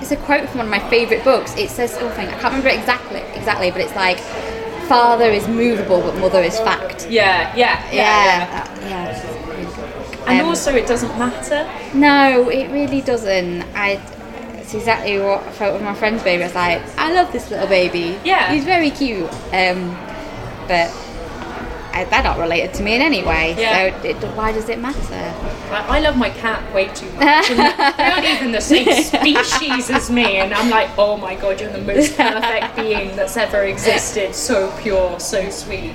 it's 0.00 0.12
a 0.12 0.16
quote 0.16 0.48
from 0.48 0.58
one 0.58 0.66
of 0.66 0.70
my 0.70 0.90
favourite 0.90 1.24
books. 1.24 1.54
It 1.56 1.70
says 1.70 1.94
oh, 1.96 2.00
something 2.00 2.26
I 2.28 2.32
can't 2.32 2.44
remember 2.54 2.68
it 2.68 2.78
exactly 2.78 3.20
exactly, 3.34 3.70
but 3.70 3.80
it's 3.80 3.94
like 3.94 4.18
father 4.88 5.26
is 5.26 5.48
movable 5.48 6.00
but 6.00 6.16
mother 6.16 6.40
is 6.42 6.58
fact. 6.60 7.08
Yeah, 7.10 7.54
yeah, 7.56 7.82
Yeah, 7.92 8.46
that- 8.46 8.82
yeah. 8.82 9.08
it's 9.10 9.24
a 9.24 9.50
really 9.50 9.64
good 9.64 9.76
book. 9.94 10.15
And 10.26 10.40
Um, 10.40 10.48
also 10.48 10.74
it 10.74 10.86
doesn't 10.86 11.16
matter. 11.18 11.68
No, 11.94 12.48
it 12.50 12.70
really 12.70 13.00
doesn't. 13.00 13.62
I. 13.74 14.00
It's 14.58 14.74
exactly 14.74 15.20
what 15.20 15.44
I 15.44 15.52
felt 15.52 15.74
with 15.74 15.82
my 15.82 15.94
friend's 15.94 16.24
baby. 16.24 16.42
I 16.42 16.46
was 16.46 16.54
like, 16.56 16.82
I 16.98 17.12
love 17.12 17.30
this 17.32 17.48
little 17.50 17.68
baby. 17.68 18.18
Yeah. 18.24 18.52
he's 18.52 18.64
very 18.64 18.90
cute. 18.90 19.30
Um, 19.52 19.94
but 20.66 20.90
I, 21.92 22.04
they're 22.10 22.24
not 22.24 22.36
related 22.38 22.74
to 22.74 22.82
me 22.82 22.96
in 22.96 23.00
any 23.00 23.22
way. 23.22 23.54
Yeah. 23.56 23.96
So 24.02 24.08
it, 24.08 24.16
why 24.36 24.50
does 24.50 24.68
it 24.68 24.80
matter? 24.80 25.14
I, 25.70 25.86
I 25.96 26.00
love 26.00 26.16
my 26.16 26.30
cat 26.30 26.60
way 26.74 26.88
too 26.88 27.08
much. 27.12 27.48
And 27.50 27.58
they're 27.98 28.08
not 28.10 28.24
even 28.24 28.50
the 28.50 28.60
same 28.60 28.92
species 29.04 29.88
as 29.88 30.10
me, 30.10 30.38
and 30.38 30.52
I'm 30.52 30.68
like, 30.68 30.90
oh 30.98 31.16
my 31.16 31.36
god, 31.36 31.60
you're 31.60 31.70
the 31.70 31.80
most 31.82 32.16
perfect 32.16 32.74
being 32.74 33.14
that's 33.14 33.36
ever 33.36 33.62
existed. 33.62 34.34
So 34.34 34.76
pure, 34.82 35.20
so 35.20 35.48
sweet. 35.48 35.94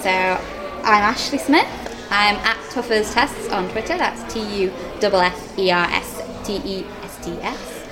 So 0.00 0.10
I'm 0.10 1.02
Ashley 1.04 1.38
Smith. 1.38 1.68
I'm 2.10 2.36
at 2.36 2.56
Tuffers 2.70 3.12
Tests 3.12 3.48
on 3.50 3.68
Twitter. 3.70 3.96
That's 3.98 4.32
T 4.32 4.40
U 4.62 4.70
F 5.00 5.14
F 5.14 5.58
E 5.58 5.70
R 5.70 5.86
S 5.90 6.46
T 6.46 6.56
E 6.64 6.86
S 7.02 7.24
T 7.24 7.32
S. 7.40 7.84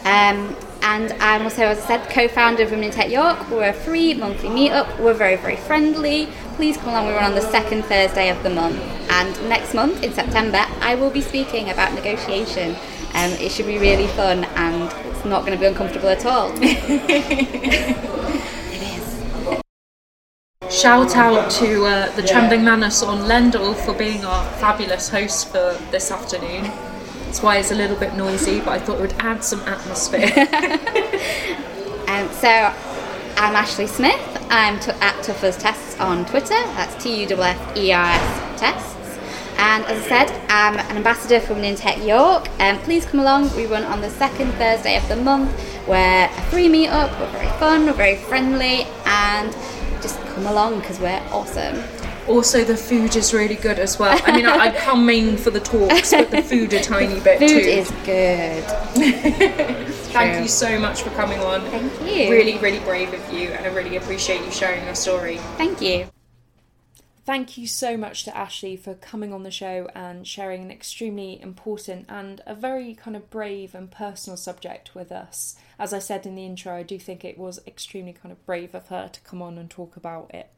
Um, 0.00 0.56
and 0.82 1.12
I'm 1.20 1.42
also, 1.42 1.64
as 1.64 1.78
I 1.82 1.86
said, 1.86 2.10
co-founder 2.10 2.62
of 2.62 2.70
Women 2.70 2.86
in 2.86 2.90
Tech 2.90 3.10
York. 3.10 3.50
We're 3.50 3.68
a 3.68 3.72
free 3.72 4.14
monthly 4.14 4.48
meetup. 4.48 4.98
We're 4.98 5.14
very, 5.14 5.36
very 5.36 5.56
friendly. 5.56 6.26
Please 6.56 6.76
come 6.78 6.88
along. 6.88 7.06
We 7.08 7.12
run 7.12 7.24
on 7.24 7.34
the 7.34 7.42
second 7.42 7.84
Thursday 7.84 8.30
of 8.30 8.42
the 8.42 8.50
month. 8.50 8.80
And 9.10 9.48
next 9.48 9.74
month, 9.74 10.02
in 10.02 10.12
September, 10.12 10.64
I 10.80 10.94
will 10.94 11.10
be 11.10 11.20
speaking 11.20 11.70
about 11.70 11.92
negotiation. 11.92 12.76
Um, 13.14 13.32
it 13.32 13.52
should 13.52 13.66
be 13.66 13.78
really 13.78 14.06
fun, 14.08 14.44
and 14.44 14.84
it's 15.08 15.24
not 15.24 15.44
going 15.44 15.52
to 15.52 15.58
be 15.58 15.66
uncomfortable 15.66 16.08
at 16.08 16.24
all. 16.24 16.50
Shout 20.80 21.14
out 21.14 21.50
to 21.50 21.84
uh, 21.84 22.16
the 22.16 22.22
Trembling 22.22 22.64
Madness 22.64 23.02
on 23.02 23.28
Lendal 23.28 23.74
for 23.84 23.92
being 23.92 24.24
our 24.24 24.42
fabulous 24.52 25.10
host 25.10 25.48
for 25.48 25.76
this 25.90 26.10
afternoon. 26.10 26.62
That's 27.26 27.42
why 27.42 27.58
it's 27.58 27.70
a 27.70 27.74
little 27.74 27.98
bit 27.98 28.14
noisy, 28.14 28.60
but 28.60 28.68
I 28.68 28.78
thought 28.78 28.96
it 28.96 29.02
would 29.02 29.12
add 29.18 29.44
some 29.44 29.60
atmosphere. 29.60 30.30
Um, 32.10 32.28
so 32.32 32.48
I'm 32.48 33.54
Ashley 33.54 33.86
Smith. 33.86 34.20
I'm 34.50 34.80
t- 34.80 34.90
at 34.90 35.14
Tuffers 35.22 35.56
Tests 35.60 36.00
on 36.00 36.24
Twitter. 36.26 36.48
That's 36.48 37.00
T 37.00 37.22
U 37.22 37.28
F 37.30 37.40
F 37.40 37.76
E 37.76 37.92
R 37.92 38.04
S 38.04 38.60
Tests. 38.60 39.18
And 39.58 39.84
as 39.84 40.04
I 40.04 40.08
said, 40.08 40.46
I'm 40.48 40.76
an 40.76 40.96
ambassador 40.96 41.38
for 41.38 41.54
Women 41.54 41.70
in 41.70 41.76
Tech 41.76 41.98
York. 42.02 42.48
Um, 42.58 42.78
please 42.78 43.06
come 43.06 43.20
along. 43.20 43.54
We 43.54 43.66
run 43.66 43.84
on 43.84 44.00
the 44.00 44.10
second 44.10 44.50
Thursday 44.54 44.96
of 44.96 45.06
the 45.08 45.16
month. 45.16 45.52
We're 45.86 46.24
a 46.24 46.42
free 46.50 46.66
meetup. 46.66 47.16
We're 47.20 47.30
very 47.30 47.58
fun. 47.60 47.86
We're 47.86 47.92
very 47.92 48.16
friendly, 48.16 48.86
and 49.06 49.54
come 50.40 50.52
along 50.52 50.80
because 50.80 50.98
we're 50.98 51.22
awesome. 51.30 51.82
also, 52.26 52.64
the 52.64 52.76
food 52.76 53.14
is 53.14 53.34
really 53.34 53.56
good 53.56 53.78
as 53.78 53.98
well. 53.98 54.18
I 54.24 54.34
mean, 54.34 54.46
I, 54.46 54.68
I 54.68 54.70
come 54.76 55.08
in 55.10 55.36
for 55.36 55.50
the 55.50 55.60
talks, 55.60 56.12
but 56.12 56.30
the 56.30 56.42
food 56.42 56.72
a 56.72 56.82
tiny 56.82 57.20
bit 57.20 57.38
Food 57.38 57.48
too. 57.48 57.60
Food 57.60 57.66
is 57.66 57.90
good. 58.06 58.64
Thank 60.12 60.32
true. 60.32 60.42
you 60.42 60.48
so 60.48 60.78
much 60.78 61.02
for 61.02 61.10
coming 61.10 61.40
on. 61.40 61.60
Thank 61.70 61.92
you. 62.00 62.30
Really, 62.30 62.56
really 62.58 62.78
brave 62.80 63.12
of 63.12 63.32
you, 63.32 63.48
and 63.48 63.66
I 63.66 63.68
really 63.68 63.96
appreciate 63.96 64.42
you 64.44 64.50
sharing 64.50 64.84
your 64.84 64.94
story. 64.94 65.36
Thank 65.56 65.82
you. 65.82 66.06
Thank 67.26 67.58
you 67.58 67.66
so 67.66 67.96
much 67.96 68.24
to 68.24 68.36
Ashley 68.36 68.76
for 68.76 68.94
coming 68.94 69.32
on 69.32 69.42
the 69.42 69.50
show 69.50 69.88
and 69.94 70.26
sharing 70.26 70.62
an 70.62 70.70
extremely 70.70 71.40
important 71.40 72.06
and 72.08 72.40
a 72.46 72.54
very 72.54 72.94
kind 72.94 73.14
of 73.14 73.28
brave 73.28 73.74
and 73.74 73.90
personal 73.90 74.38
subject 74.38 74.94
with 74.94 75.12
us. 75.12 75.54
As 75.80 75.94
I 75.94 75.98
said 75.98 76.26
in 76.26 76.34
the 76.34 76.44
intro, 76.44 76.76
I 76.76 76.82
do 76.82 76.98
think 76.98 77.24
it 77.24 77.38
was 77.38 77.58
extremely 77.66 78.12
kind 78.12 78.30
of 78.30 78.44
brave 78.44 78.74
of 78.74 78.88
her 78.88 79.08
to 79.08 79.20
come 79.22 79.40
on 79.40 79.56
and 79.56 79.70
talk 79.70 79.96
about 79.96 80.30
it. 80.34 80.50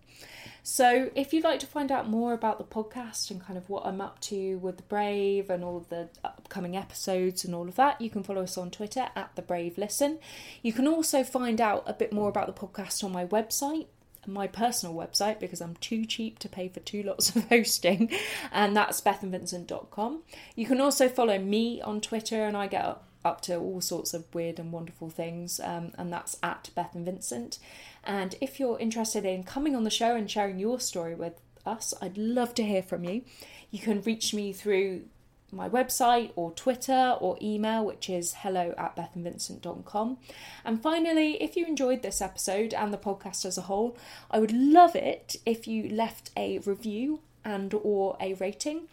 So, 0.64 1.10
if 1.14 1.32
you'd 1.32 1.44
like 1.44 1.60
to 1.60 1.66
find 1.66 1.92
out 1.92 2.08
more 2.08 2.32
about 2.32 2.58
the 2.58 2.64
podcast 2.64 3.30
and 3.30 3.40
kind 3.40 3.56
of 3.56 3.68
what 3.68 3.86
I'm 3.86 4.00
up 4.00 4.20
to 4.22 4.58
with 4.58 4.78
the 4.78 4.82
Brave 4.82 5.48
and 5.48 5.62
all 5.62 5.76
of 5.76 5.88
the 5.90 6.08
upcoming 6.24 6.76
episodes 6.76 7.44
and 7.44 7.54
all 7.54 7.68
of 7.68 7.76
that, 7.76 8.00
you 8.00 8.10
can 8.10 8.24
follow 8.24 8.42
us 8.42 8.58
on 8.58 8.72
Twitter 8.72 9.10
at 9.14 9.30
the 9.36 9.42
Brave 9.42 9.78
Listen. 9.78 10.18
You 10.60 10.72
can 10.72 10.88
also 10.88 11.22
find 11.22 11.60
out 11.60 11.84
a 11.86 11.92
bit 11.92 12.12
more 12.12 12.28
about 12.28 12.48
the 12.48 12.66
podcast 12.66 13.04
on 13.04 13.12
my 13.12 13.24
website, 13.24 13.86
my 14.26 14.48
personal 14.48 14.94
website, 14.94 15.38
because 15.38 15.60
I'm 15.60 15.76
too 15.76 16.04
cheap 16.04 16.40
to 16.40 16.48
pay 16.48 16.68
for 16.68 16.80
two 16.80 17.04
lots 17.04 17.34
of 17.34 17.44
hosting, 17.48 18.10
and 18.50 18.76
that's 18.76 19.00
bethanvincent.com. 19.00 20.22
You 20.56 20.66
can 20.66 20.80
also 20.80 21.08
follow 21.08 21.38
me 21.38 21.80
on 21.80 22.00
Twitter, 22.00 22.44
and 22.44 22.56
I 22.56 22.66
get 22.66 22.84
up 22.84 23.08
up 23.24 23.40
to 23.42 23.56
all 23.56 23.80
sorts 23.80 24.14
of 24.14 24.32
weird 24.34 24.58
and 24.58 24.72
wonderful 24.72 25.10
things, 25.10 25.60
um, 25.60 25.92
and 25.96 26.12
that's 26.12 26.36
at 26.42 26.70
Bethan 26.76 27.04
Vincent. 27.04 27.58
And 28.04 28.34
if 28.40 28.58
you're 28.58 28.78
interested 28.78 29.24
in 29.24 29.44
coming 29.44 29.76
on 29.76 29.84
the 29.84 29.90
show 29.90 30.16
and 30.16 30.30
sharing 30.30 30.58
your 30.58 30.80
story 30.80 31.14
with 31.14 31.40
us, 31.64 31.94
I'd 32.00 32.18
love 32.18 32.54
to 32.54 32.64
hear 32.64 32.82
from 32.82 33.04
you. 33.04 33.22
You 33.70 33.78
can 33.78 34.02
reach 34.02 34.34
me 34.34 34.52
through 34.52 35.02
my 35.52 35.68
website 35.68 36.32
or 36.34 36.50
Twitter 36.52 37.16
or 37.20 37.36
email, 37.40 37.84
which 37.84 38.08
is 38.08 38.34
hello 38.38 38.74
at 38.78 38.96
bethanvincent.com. 38.96 40.18
And 40.64 40.82
finally, 40.82 41.42
if 41.42 41.56
you 41.56 41.66
enjoyed 41.66 42.02
this 42.02 42.22
episode 42.22 42.72
and 42.72 42.92
the 42.92 42.98
podcast 42.98 43.44
as 43.44 43.58
a 43.58 43.62
whole, 43.62 43.96
I 44.30 44.40
would 44.40 44.52
love 44.52 44.96
it 44.96 45.36
if 45.44 45.68
you 45.68 45.88
left 45.88 46.30
a 46.36 46.58
review 46.60 47.20
and 47.44 47.74
or 47.74 48.16
a 48.20 48.34
rating 48.34 48.88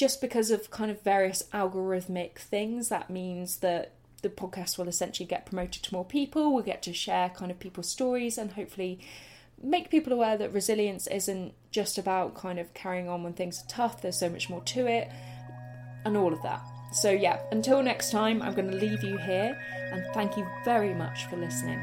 just 0.00 0.22
because 0.22 0.50
of 0.50 0.70
kind 0.70 0.90
of 0.90 0.98
various 1.02 1.42
algorithmic 1.52 2.36
things 2.36 2.88
that 2.88 3.10
means 3.10 3.58
that 3.58 3.92
the 4.22 4.30
podcast 4.30 4.78
will 4.78 4.88
essentially 4.88 5.26
get 5.26 5.44
promoted 5.44 5.82
to 5.82 5.92
more 5.92 6.06
people 6.06 6.54
we'll 6.54 6.64
get 6.64 6.82
to 6.82 6.90
share 6.90 7.28
kind 7.28 7.50
of 7.50 7.60
people's 7.60 7.90
stories 7.90 8.38
and 8.38 8.52
hopefully 8.52 8.98
make 9.62 9.90
people 9.90 10.10
aware 10.10 10.38
that 10.38 10.54
resilience 10.54 11.06
isn't 11.08 11.52
just 11.70 11.98
about 11.98 12.34
kind 12.34 12.58
of 12.58 12.72
carrying 12.72 13.10
on 13.10 13.22
when 13.22 13.34
things 13.34 13.62
are 13.62 13.68
tough 13.68 14.00
there's 14.00 14.18
so 14.18 14.30
much 14.30 14.48
more 14.48 14.62
to 14.62 14.86
it 14.86 15.10
and 16.06 16.16
all 16.16 16.32
of 16.32 16.40
that. 16.40 16.62
So 16.94 17.10
yeah 17.10 17.38
until 17.52 17.82
next 17.82 18.10
time 18.10 18.40
i'm 18.40 18.54
going 18.54 18.70
to 18.70 18.78
leave 18.78 19.04
you 19.04 19.18
here 19.18 19.54
and 19.92 20.02
thank 20.14 20.34
you 20.38 20.46
very 20.64 20.94
much 20.94 21.26
for 21.26 21.36
listening 21.36 21.78